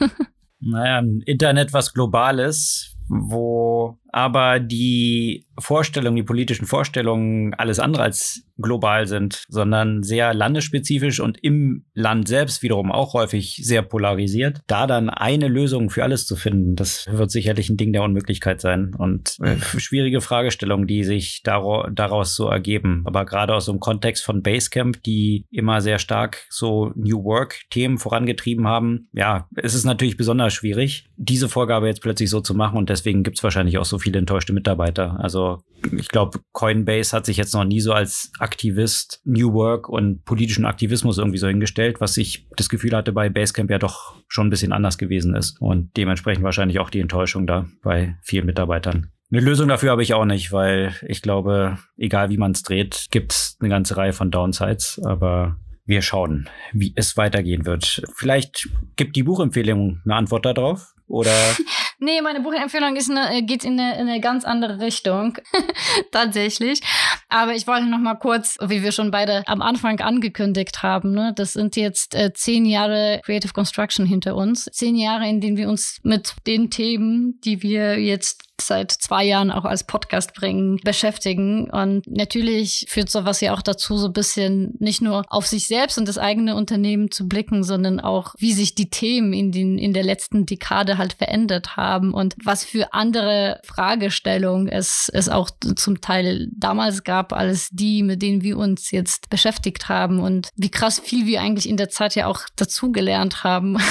[0.60, 9.06] naja, Internet was Globales, wo aber die Vorstellungen, die politischen Vorstellungen alles andere als global
[9.06, 14.60] sind, sondern sehr landesspezifisch und im Land selbst wiederum auch häufig sehr polarisiert.
[14.68, 18.60] Da dann eine Lösung für alles zu finden, das wird sicherlich ein Ding der Unmöglichkeit
[18.60, 23.02] sein und äh, schwierige Fragestellungen, die sich daraus so ergeben.
[23.06, 27.98] Aber gerade aus so einem Kontext von Basecamp, die immer sehr stark so New Work-Themen
[27.98, 32.78] vorangetrieben haben, ja, es ist natürlich besonders schwierig, diese Vorgabe jetzt plötzlich so zu machen
[32.78, 35.18] und deswegen gibt es wahrscheinlich auch so viele enttäuschte Mitarbeiter.
[35.18, 35.62] Also
[35.98, 40.66] ich glaube, Coinbase hat sich jetzt noch nie so als Aktivist New Work und politischen
[40.66, 44.50] Aktivismus irgendwie so hingestellt, was ich das Gefühl hatte bei Basecamp ja doch schon ein
[44.50, 49.08] bisschen anders gewesen ist und dementsprechend wahrscheinlich auch die Enttäuschung da bei vielen Mitarbeitern.
[49.32, 53.06] Eine Lösung dafür habe ich auch nicht, weil ich glaube, egal wie man es dreht,
[53.10, 55.00] gibt es eine ganze Reihe von Downsides.
[55.04, 58.02] Aber wir schauen, wie es weitergehen wird.
[58.14, 60.94] Vielleicht gibt die Buchempfehlung eine Antwort darauf.
[61.06, 61.32] Oder?
[61.98, 65.36] nee, meine Buchempfehlung ist eine, geht in eine, in eine ganz andere Richtung.
[66.12, 66.80] Tatsächlich.
[67.28, 71.32] Aber ich wollte noch mal kurz, wie wir schon beide am Anfang angekündigt haben, ne,
[71.34, 74.64] das sind jetzt äh, zehn Jahre Creative Construction hinter uns.
[74.72, 79.50] Zehn Jahre, in denen wir uns mit den Themen, die wir jetzt seit zwei Jahren
[79.50, 81.70] auch als Podcast bringen, beschäftigen.
[81.70, 85.98] Und natürlich führt sowas ja auch dazu, so ein bisschen nicht nur auf sich selbst
[85.98, 89.92] und das eigene Unternehmen zu blicken, sondern auch, wie sich die Themen in, den, in
[89.92, 96.00] der letzten Dekade halt verändert haben und was für andere Fragestellungen es, es auch zum
[96.00, 101.00] Teil damals gab, als die, mit denen wir uns jetzt beschäftigt haben und wie krass
[101.00, 103.78] viel wir eigentlich in der Zeit ja auch dazugelernt haben.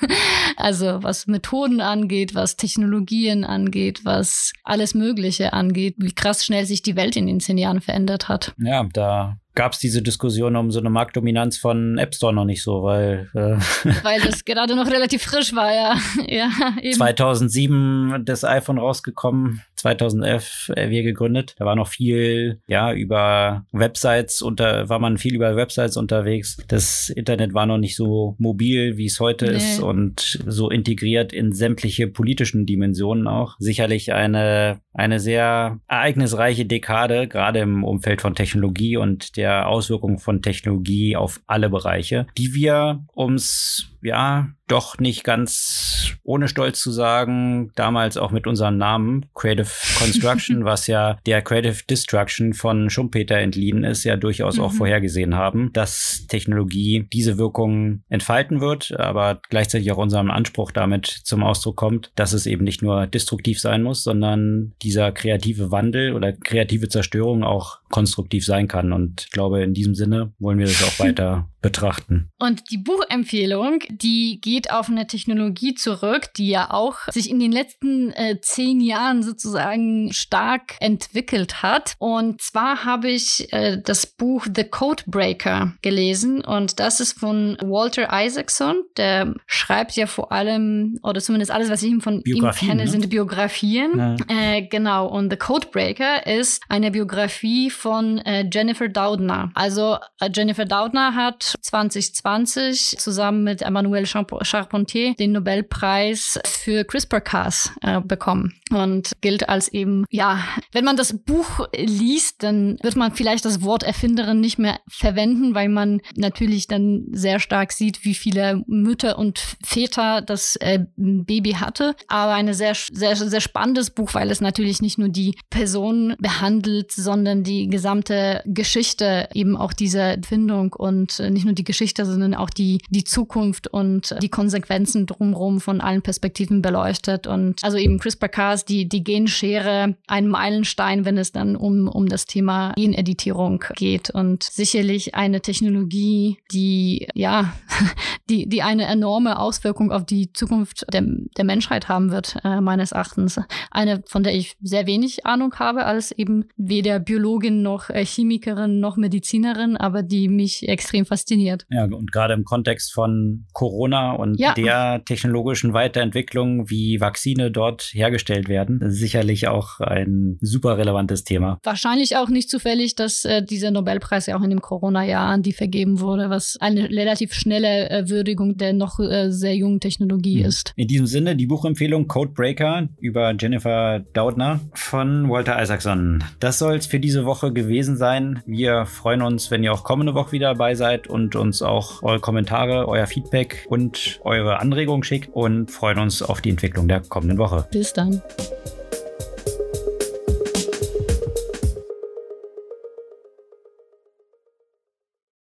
[0.56, 6.82] also was Methoden angeht, was Technologien angeht, was alles Mögliche angeht, wie krass schnell sich
[6.82, 8.54] die Welt in den zehn Jahren verändert hat.
[8.58, 12.62] Ja, da gab es diese Diskussion um so eine Marktdominanz von App Store noch nicht
[12.62, 13.56] so, weil äh
[14.02, 15.96] weil das gerade noch relativ frisch war, ja.
[16.28, 16.94] ja eben.
[16.94, 21.54] 2007 das iPhone rausgekommen, 2011 äh, wir gegründet.
[21.58, 26.58] Da war noch viel, ja, über Websites unter, war man viel über Websites unterwegs.
[26.68, 29.56] Das Internet war noch nicht so mobil, wie es heute nee.
[29.56, 33.56] ist und so integriert in sämtliche politischen Dimensionen auch.
[33.58, 40.42] Sicherlich eine, eine sehr ereignisreiche Dekade, gerade im Umfeld von Technologie und der Auswirkungen von
[40.42, 47.72] Technologie auf alle Bereiche, die wir, ums ja, doch nicht ganz ohne Stolz zu sagen,
[47.74, 53.82] damals auch mit unserem Namen Creative Construction, was ja der Creative Destruction von Schumpeter entliehen
[53.82, 54.62] ist, ja durchaus mhm.
[54.62, 61.06] auch vorhergesehen haben, dass Technologie diese Wirkung entfalten wird, aber gleichzeitig auch unserem Anspruch damit
[61.06, 66.14] zum Ausdruck kommt, dass es eben nicht nur destruktiv sein muss, sondern dieser kreative Wandel
[66.14, 68.92] oder kreative Zerstörung auch konstruktiv sein kann.
[68.92, 72.30] Und ich glaube, in diesem Sinne wollen wir das auch weiter betrachten.
[72.38, 77.52] Und die Buchempfehlung, die geht auf eine Technologie zurück, die ja auch sich in den
[77.52, 81.94] letzten äh, zehn Jahren sozusagen stark entwickelt hat.
[81.98, 88.08] Und zwar habe ich äh, das Buch The Codebreaker gelesen und das ist von Walter
[88.12, 88.82] Isaacson.
[88.96, 92.88] Der schreibt ja vor allem, oder zumindest alles, was ich ihm von ihm kenne, ne?
[92.88, 94.16] sind Biografien.
[94.28, 95.06] Äh, genau.
[95.06, 99.50] Und The Codebreaker ist eine Biografie von äh, Jennifer Doudna.
[99.54, 108.00] Also äh, Jennifer Doudna hat 2020 zusammen mit Emmanuel Charpentier den Nobelpreis für CRISPR-Cas äh,
[108.00, 110.42] bekommen und gilt als eben, ja,
[110.72, 115.54] wenn man das Buch liest, dann wird man vielleicht das Wort Erfinderin nicht mehr verwenden,
[115.54, 121.52] weil man natürlich dann sehr stark sieht, wie viele Mütter und Väter das äh, Baby
[121.52, 121.94] hatte.
[122.08, 126.92] Aber ein sehr, sehr, sehr spannendes Buch, weil es natürlich nicht nur die Person behandelt,
[126.92, 132.34] sondern die gesamte Geschichte eben auch dieser Erfindung und äh, nicht nur die Geschichte, sondern
[132.34, 137.26] auch die, die Zukunft und die Konsequenzen drumherum von allen Perspektiven beleuchtet.
[137.26, 142.26] Und also eben CRISPR-Cas, die, die Genschere, ein Meilenstein, wenn es dann um, um das
[142.26, 144.10] Thema Geneditierung geht.
[144.10, 147.54] Und sicherlich eine Technologie, die, ja,
[148.30, 151.02] die, die eine enorme Auswirkung auf die Zukunft der,
[151.36, 153.40] der Menschheit haben wird, äh, meines Erachtens.
[153.70, 158.78] Eine, von der ich sehr wenig Ahnung habe, als eben weder Biologin noch äh, Chemikerin
[158.80, 161.66] noch Medizinerin, aber die mich extrem fasziniert fasziniert.
[161.70, 164.54] Ja, und gerade im Kontext von Corona und ja.
[164.54, 171.58] der technologischen Weiterentwicklung, wie Vakzine dort hergestellt werden, sicherlich auch ein super relevantes Thema.
[171.62, 175.52] Wahrscheinlich auch nicht zufällig, dass äh, dieser Nobelpreis ja auch in dem Corona-Jahr an die
[175.52, 180.46] vergeben wurde, was eine relativ schnelle äh, Würdigung der noch äh, sehr jungen Technologie mhm.
[180.46, 180.72] ist.
[180.76, 186.24] In diesem Sinne die Buchempfehlung Codebreaker über Jennifer Doudna von Walter Isaacson.
[186.40, 188.42] Das soll es für diese Woche gewesen sein.
[188.46, 192.20] Wir freuen uns, wenn ihr auch kommende Woche wieder dabei seid und uns auch eure
[192.20, 197.38] Kommentare, euer Feedback und eure Anregungen schickt und freuen uns auf die Entwicklung der kommenden
[197.38, 197.66] Woche.
[197.70, 198.22] Bis dann.